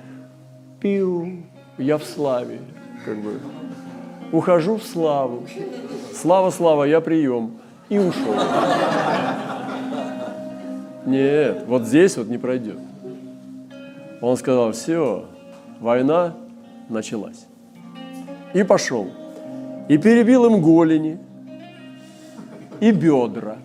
пиу, 0.80 1.42
я 1.78 1.98
в 1.98 2.04
славе, 2.04 2.58
как 3.04 3.18
бы, 3.18 3.40
ухожу 4.32 4.76
в 4.76 4.82
славу, 4.82 5.46
слава, 6.14 6.50
слава, 6.50 6.84
я 6.84 7.00
прием, 7.00 7.58
и 7.88 7.98
ушел. 7.98 8.34
Нет, 11.06 11.64
вот 11.66 11.86
здесь 11.86 12.16
вот 12.16 12.28
не 12.28 12.38
пройдет. 12.38 12.78
Он 14.20 14.36
сказал, 14.36 14.72
все, 14.72 15.26
война 15.80 16.34
началась. 16.88 17.46
И 18.52 18.62
пошел. 18.62 19.08
И 19.88 19.96
перебил 19.98 20.46
им 20.46 20.60
голени, 20.60 21.18
и 22.80 22.92
бедра. 22.92 23.56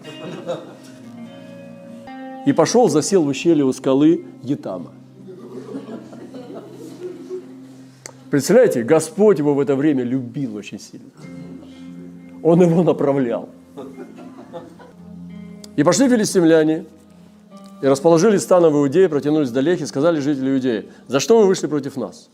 И 2.45 2.53
пошел, 2.53 2.89
засел 2.89 3.23
в 3.23 3.27
ущелье 3.27 3.65
у 3.65 3.73
скалы 3.73 4.25
Етама. 4.43 4.91
Представляете, 8.29 8.83
Господь 8.83 9.39
его 9.39 9.53
в 9.53 9.59
это 9.59 9.75
время 9.75 10.03
любил 10.03 10.55
очень 10.55 10.79
сильно. 10.79 11.09
Он 12.43 12.61
его 12.61 12.83
направлял. 12.83 13.49
И 15.75 15.83
пошли 15.83 16.07
филистимляне, 16.07 16.85
и 17.81 17.87
расположились 17.87 18.41
станом 18.41 18.73
в 18.73 18.77
Иудее, 18.77 19.09
протянулись 19.09 19.51
до 19.51 19.59
Лехи, 19.59 19.85
сказали 19.85 20.19
жители 20.19 20.51
Иудеи, 20.51 20.85
за 21.07 21.19
что 21.19 21.39
вы 21.39 21.47
вышли 21.47 21.67
против 21.67 21.97
нас? 21.97 22.29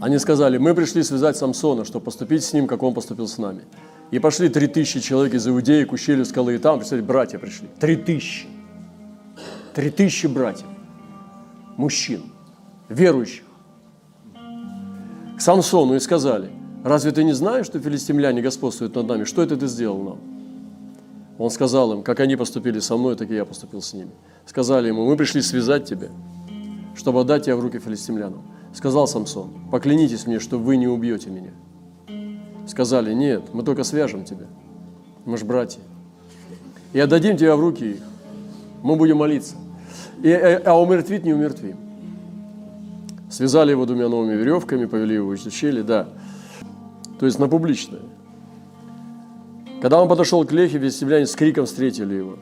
Они 0.00 0.18
сказали, 0.18 0.58
мы 0.58 0.74
пришли 0.74 1.02
связать 1.02 1.36
Самсона, 1.36 1.84
чтобы 1.84 2.04
поступить 2.04 2.44
с 2.44 2.52
ним, 2.52 2.66
как 2.66 2.82
он 2.82 2.92
поступил 2.92 3.28
с 3.28 3.38
нами. 3.38 3.62
И 4.10 4.18
пошли 4.18 4.48
три 4.48 4.66
тысячи 4.68 5.00
человек 5.00 5.34
из 5.34 5.48
Иудеи 5.48 5.84
к 5.84 5.92
ущелью 5.92 6.24
скалы, 6.24 6.54
и 6.54 6.58
там, 6.58 6.78
представляете, 6.78 7.06
братья 7.06 7.38
пришли. 7.38 7.68
Три 7.80 7.96
тысячи. 7.96 8.46
Три 9.74 9.90
тысячи 9.90 10.26
братьев, 10.26 10.66
мужчин, 11.76 12.22
верующих, 12.88 13.44
к 15.36 15.40
Самсону 15.40 15.96
и 15.96 16.00
сказали, 16.00 16.50
разве 16.82 17.10
ты 17.10 17.22
не 17.24 17.34
знаешь, 17.34 17.66
что 17.66 17.78
филистимляне 17.78 18.40
господствуют 18.40 18.94
над 18.94 19.06
нами? 19.06 19.24
Что 19.24 19.42
это 19.42 19.54
ты 19.56 19.66
сделал 19.66 20.02
нам? 20.02 20.18
Он 21.36 21.50
сказал 21.50 21.92
им, 21.92 22.02
как 22.02 22.20
они 22.20 22.36
поступили 22.36 22.78
со 22.78 22.96
мной, 22.96 23.16
так 23.16 23.30
и 23.30 23.34
я 23.34 23.44
поступил 23.44 23.82
с 23.82 23.92
ними. 23.92 24.12
Сказали 24.46 24.88
ему, 24.88 25.04
мы 25.04 25.16
пришли 25.16 25.42
связать 25.42 25.84
тебя, 25.84 26.08
чтобы 26.94 27.20
отдать 27.20 27.44
тебя 27.44 27.56
в 27.56 27.60
руки 27.60 27.78
филистимлянам. 27.78 28.42
Сказал 28.72 29.06
Самсон, 29.06 29.68
поклянитесь 29.70 30.26
мне, 30.26 30.38
что 30.38 30.58
вы 30.58 30.78
не 30.78 30.88
убьете 30.88 31.28
меня. 31.28 31.50
Сказали, 32.66 33.12
нет, 33.12 33.42
мы 33.52 33.62
только 33.62 33.84
свяжем 33.84 34.24
тебя. 34.24 34.46
Мы 35.24 35.38
же 35.38 35.44
братья. 35.44 35.80
И 36.92 36.98
отдадим 36.98 37.36
тебя 37.36 37.56
в 37.56 37.60
руки 37.60 37.92
их. 37.92 38.00
Мы 38.82 38.96
будем 38.96 39.18
молиться. 39.18 39.56
И, 40.22 40.28
э, 40.28 40.58
а 40.64 40.80
умертвить 40.80 41.24
не 41.24 41.32
умертвим. 41.32 41.76
Связали 43.30 43.72
его 43.72 43.86
двумя 43.86 44.08
новыми 44.08 44.34
веревками, 44.34 44.86
повели 44.86 45.16
его 45.16 45.28
в 45.28 45.30
ущелье, 45.30 45.82
да. 45.82 46.08
То 47.18 47.26
есть 47.26 47.38
на 47.38 47.48
публичное. 47.48 48.00
Когда 49.82 50.00
он 50.00 50.08
подошел 50.08 50.44
к 50.44 50.52
Лехе, 50.52 50.78
филистимляне 50.78 51.26
с 51.26 51.34
криком 51.34 51.66
встретили 51.66 52.14
его. 52.14 52.38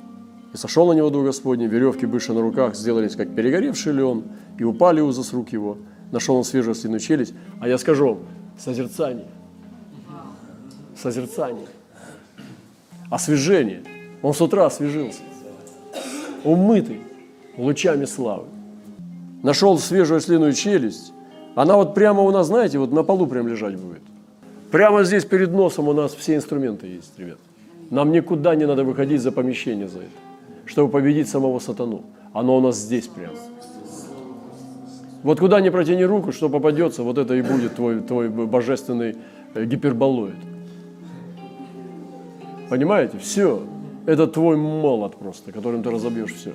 И 0.52 0.56
сошел 0.56 0.86
на 0.86 0.92
него 0.92 1.10
Дух 1.10 1.24
Господний, 1.24 1.66
веревки 1.66 2.06
бывшие 2.06 2.36
на 2.36 2.42
руках 2.42 2.76
сделались, 2.76 3.16
как 3.16 3.34
перегоревший 3.34 3.92
лен, 3.92 4.24
и 4.56 4.64
упали 4.64 5.00
узы 5.00 5.24
с 5.24 5.32
рук 5.32 5.48
его. 5.50 5.78
Нашел 6.12 6.36
он 6.36 6.44
свежую 6.44 6.76
слиную 6.76 7.00
челюсть. 7.00 7.34
А 7.60 7.66
я 7.66 7.76
скажу 7.76 8.06
вам, 8.06 8.18
созерцание. 8.56 9.26
Созерцание. 10.96 11.66
Освежение. 13.10 13.82
Он 14.22 14.32
с 14.34 14.40
утра 14.40 14.66
освежился. 14.66 15.20
Умытый 16.44 17.00
лучами 17.56 18.04
славы. 18.04 18.46
Нашел 19.42 19.78
свежую 19.78 20.18
ослиную 20.18 20.52
челюсть. 20.52 21.12
Она 21.54 21.76
вот 21.76 21.94
прямо 21.94 22.22
у 22.22 22.30
нас, 22.30 22.46
знаете, 22.46 22.78
вот 22.78 22.92
на 22.92 23.02
полу 23.02 23.26
прям 23.26 23.46
лежать 23.46 23.76
будет. 23.76 24.02
Прямо 24.70 25.04
здесь 25.04 25.24
перед 25.24 25.52
носом 25.52 25.88
у 25.88 25.92
нас 25.92 26.14
все 26.14 26.34
инструменты 26.34 26.86
есть, 26.86 27.12
ребят. 27.18 27.38
Нам 27.90 28.10
никуда 28.10 28.54
не 28.54 28.66
надо 28.66 28.82
выходить 28.82 29.20
за 29.20 29.30
помещение 29.30 29.86
за 29.86 29.98
это, 29.98 30.10
чтобы 30.66 30.90
победить 30.90 31.28
самого 31.28 31.58
сатану. 31.60 32.02
Оно 32.32 32.56
у 32.56 32.60
нас 32.60 32.76
здесь 32.76 33.06
прямо. 33.06 33.36
Вот 35.22 35.38
куда 35.38 35.60
ни 35.60 35.70
протяни 35.70 36.04
руку, 36.04 36.32
что 36.32 36.48
попадется, 36.48 37.02
вот 37.02 37.18
это 37.18 37.34
и 37.34 37.42
будет 37.42 37.76
твой, 37.76 38.00
твой 38.00 38.28
божественный 38.28 39.16
э, 39.54 39.64
гиперболоид. 39.64 40.34
Понимаете? 42.68 43.18
Все. 43.18 43.62
Это 44.06 44.26
твой 44.26 44.56
молот 44.56 45.16
просто, 45.16 45.52
которым 45.52 45.82
ты 45.82 45.90
разобьешь 45.90 46.34
все. 46.34 46.54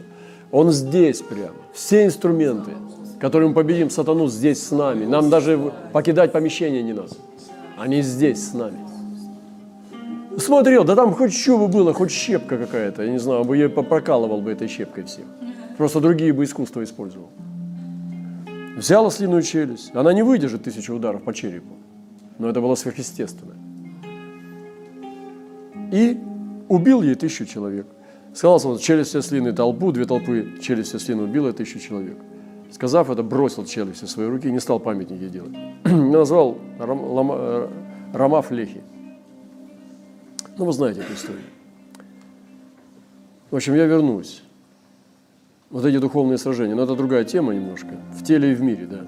Он 0.51 0.72
здесь 0.72 1.22
прямо. 1.22 1.55
Все 1.74 2.05
инструменты, 2.05 2.72
которым 3.20 3.53
победим 3.53 3.89
сатану, 3.89 4.28
здесь 4.28 4.62
с 4.62 4.72
нами. 4.72 5.05
Нам 5.05 5.30
даже 5.30 5.74
покидать 5.93 6.32
помещение 6.32 6.84
не 6.84 6.93
надо. 6.93 7.16
Они 7.78 8.01
здесь 8.01 8.49
с 8.49 8.53
нами. 8.53 8.80
Смотрел, 10.38 10.84
да 10.84 10.95
там 10.95 11.14
хоть 11.14 11.34
что 11.34 11.57
бы 11.57 11.68
было, 11.68 11.93
хоть 11.93 12.12
щепка 12.12 12.57
какая-то. 12.57 13.03
Я 13.03 13.12
не 13.12 13.20
знаю, 13.20 13.43
бы 13.43 13.57
я 13.57 13.70
прокалывал 13.70 14.41
бы 14.41 14.51
этой 14.51 14.68
щепкой 14.68 15.03
всех. 15.03 15.26
Просто 15.78 15.99
другие 15.99 16.34
бы 16.34 16.43
искусства 16.43 16.84
использовал. 16.84 17.30
Взял 18.76 19.05
ослиную 19.05 19.41
челюсть. 19.41 19.93
Она 19.93 20.14
не 20.14 20.24
выдержит 20.24 20.64
тысячу 20.64 20.93
ударов 20.93 21.24
по 21.24 21.34
черепу. 21.34 21.74
Но 22.38 22.49
это 22.49 22.62
было 22.62 22.76
сверхъестественно. 22.76 23.53
И 25.92 26.20
убил 26.68 27.02
ей 27.02 27.16
тысячу 27.16 27.46
человек. 27.46 27.88
Сказал, 28.34 28.60
что 28.60 28.78
челюсть 28.78 29.16
ослиной 29.16 29.54
толпу, 29.54 29.92
две 29.92 30.06
толпы 30.06 30.58
челюсть 30.62 30.94
ослиной 30.94 31.26
убила 31.26 31.52
тысячу 31.52 31.80
человек. 31.80 32.18
Сказав 32.72 33.10
это, 33.10 33.24
бросил 33.24 33.66
челюсть 33.66 34.04
в 34.04 34.08
свои 34.08 34.28
руки 34.28 34.48
и 34.48 34.52
не 34.52 34.60
стал 34.60 34.80
памятники 34.80 35.28
делать. 35.28 35.56
Назвал 35.84 36.60
э, 36.80 37.68
Рамаф 38.14 38.52
Лехи. 38.52 38.82
Ну, 40.58 40.66
вы 40.66 40.74
знаете 40.74 41.02
эту 41.02 41.14
историю. 41.14 41.42
В 43.50 43.56
общем, 43.56 43.74
я 43.74 43.86
вернусь. 43.86 44.44
Вот 45.72 45.86
эти 45.86 45.98
духовные 45.98 46.38
сражения, 46.38 46.76
но 46.76 46.84
это 46.84 46.96
другая 46.96 47.24
тема 47.24 47.54
немножко. 47.54 47.96
В 48.14 48.24
теле 48.24 48.52
и 48.52 48.56
в 48.56 48.62
мире, 48.62 48.86
да. 48.86 49.08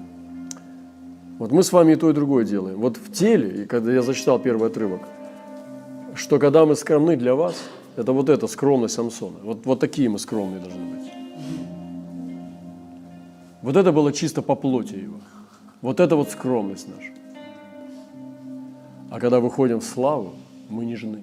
Вот 1.38 1.50
мы 1.52 1.62
с 1.62 1.72
вами 1.72 1.92
и 1.92 1.96
то, 1.96 2.10
и 2.10 2.12
другое 2.12 2.44
делаем. 2.44 2.78
Вот 2.78 2.96
в 2.96 3.12
теле, 3.12 3.62
и 3.62 3.66
когда 3.66 3.92
я 3.92 4.02
зачитал 4.02 4.38
первый 4.38 4.68
отрывок, 4.68 5.02
что 6.14 6.38
когда 6.38 6.66
мы 6.66 6.76
скромны 6.76 7.16
для 7.16 7.34
вас, 7.34 7.62
это 7.96 8.12
вот 8.12 8.28
эта 8.28 8.46
скромность 8.46 8.94
Самсона. 8.94 9.38
Вот, 9.42 9.66
вот 9.66 9.80
такие 9.80 10.08
мы 10.08 10.18
скромные 10.18 10.60
должны 10.60 10.84
быть. 10.84 11.12
Вот 13.62 13.76
это 13.76 13.92
было 13.92 14.12
чисто 14.12 14.42
по 14.42 14.54
плоти 14.54 14.94
его. 14.94 15.20
Вот 15.80 16.00
это 16.00 16.16
вот 16.16 16.30
скромность 16.30 16.88
наша. 16.88 17.12
А 19.10 19.20
когда 19.20 19.40
выходим 19.40 19.80
в 19.80 19.84
славу, 19.84 20.32
мы 20.68 20.84
нежны. 20.84 21.20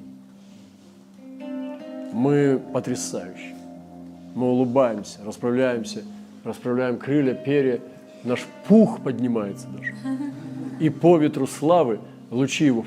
Мы 2.13 2.61
потрясающие. 2.73 3.55
Мы 4.35 4.51
улыбаемся, 4.51 5.19
расправляемся, 5.25 6.03
расправляем 6.43 6.97
крылья, 6.97 7.33
перья. 7.33 7.79
Наш 8.23 8.45
пух 8.67 9.01
поднимается 9.01 9.67
даже. 9.67 9.95
И 10.79 10.89
по 10.89 11.17
ветру 11.17 11.47
славы 11.47 11.99
лучи 12.29 12.65
его 12.65 12.85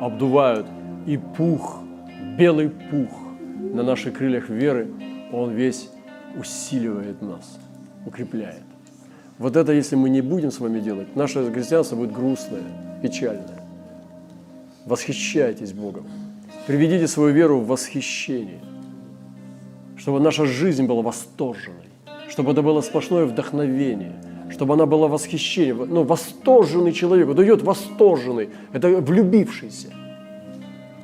обдувают. 0.00 0.66
И 1.06 1.16
пух, 1.16 1.80
белый 2.38 2.68
пух 2.68 3.10
на 3.72 3.82
наших 3.82 4.14
крыльях 4.18 4.48
веры, 4.48 4.88
он 5.32 5.52
весь 5.52 5.90
усиливает 6.38 7.22
нас 7.22 7.58
укрепляет. 8.06 8.62
Вот 9.38 9.56
это, 9.56 9.72
если 9.72 9.96
мы 9.96 10.10
не 10.10 10.20
будем 10.20 10.50
с 10.50 10.60
вами 10.60 10.80
делать, 10.80 11.16
наше 11.16 11.50
христианство 11.50 11.96
будет 11.96 12.12
грустное, 12.12 12.62
печальное. 13.02 13.62
Восхищайтесь 14.84 15.72
Богом. 15.72 16.06
Приведите 16.66 17.06
свою 17.06 17.32
веру 17.32 17.60
в 17.60 17.66
восхищение, 17.66 18.60
чтобы 19.96 20.20
наша 20.20 20.46
жизнь 20.46 20.86
была 20.86 21.02
восторженной, 21.02 21.88
чтобы 22.28 22.52
это 22.52 22.62
было 22.62 22.80
сплошное 22.80 23.24
вдохновение, 23.24 24.14
чтобы 24.50 24.74
она 24.74 24.86
была 24.86 25.08
восхищением. 25.08 25.86
Ну, 25.88 26.04
восторженный 26.04 26.92
человек, 26.92 27.28
идет 27.28 27.62
восторженный, 27.62 28.50
это 28.72 28.88
влюбившийся. 28.88 29.94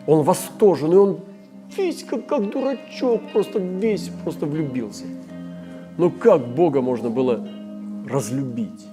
Он 0.07 0.23
восторженный, 0.23 0.99
он 0.99 1.21
весь 1.77 2.05
как, 2.05 2.27
как 2.27 2.51
дурачок, 2.51 3.23
просто 3.33 3.59
весь 3.59 4.11
просто 4.23 4.47
влюбился. 4.47 5.05
Ну 5.99 6.11
как 6.11 6.47
Бога 6.47 6.81
можно 6.81 7.11
было 7.11 7.47
разлюбить? 8.09 8.87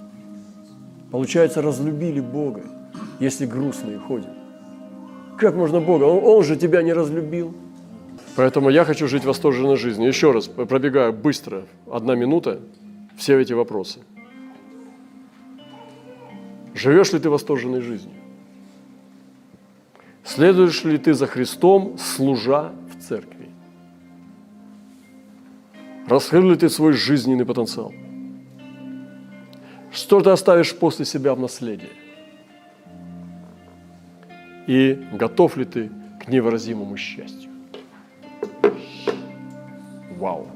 Получается, 1.10 1.62
разлюбили 1.62 2.20
Бога, 2.20 2.62
если 3.20 3.46
грустные 3.46 3.98
ходят. 3.98 4.30
Как 5.38 5.54
можно 5.54 5.80
Бога? 5.80 6.04
Он, 6.04 6.24
он 6.24 6.44
же 6.44 6.56
тебя 6.56 6.82
не 6.82 6.92
разлюбил. 6.92 7.54
Поэтому 8.36 8.70
я 8.70 8.84
хочу 8.84 9.06
жить 9.06 9.24
восторженной 9.24 9.76
жизнью. 9.76 10.08
Еще 10.08 10.32
раз 10.32 10.48
пробегаю 10.48 11.12
быстро, 11.12 11.62
одна 11.90 12.16
минута, 12.16 12.60
все 13.16 13.38
эти 13.38 13.52
вопросы. 13.52 14.00
Живешь 16.74 17.12
ли 17.12 17.20
ты 17.20 17.30
восторженной 17.30 17.80
жизнью? 17.80 18.23
Следуешь 20.24 20.84
ли 20.84 20.96
ты 20.96 21.12
за 21.12 21.26
Христом, 21.26 21.98
служа 21.98 22.72
в 22.88 22.98
церкви? 23.00 23.50
Раскрыл 26.06 26.50
ли 26.50 26.56
ты 26.56 26.70
свой 26.70 26.94
жизненный 26.94 27.44
потенциал? 27.44 27.92
Что 29.92 30.20
ты 30.20 30.30
оставишь 30.30 30.74
после 30.74 31.04
себя 31.04 31.34
в 31.34 31.40
наследие? 31.40 31.92
И 34.66 35.06
готов 35.12 35.58
ли 35.58 35.66
ты 35.66 35.90
к 36.20 36.28
невыразимому 36.28 36.96
счастью? 36.96 37.50
Вау! 40.16 40.48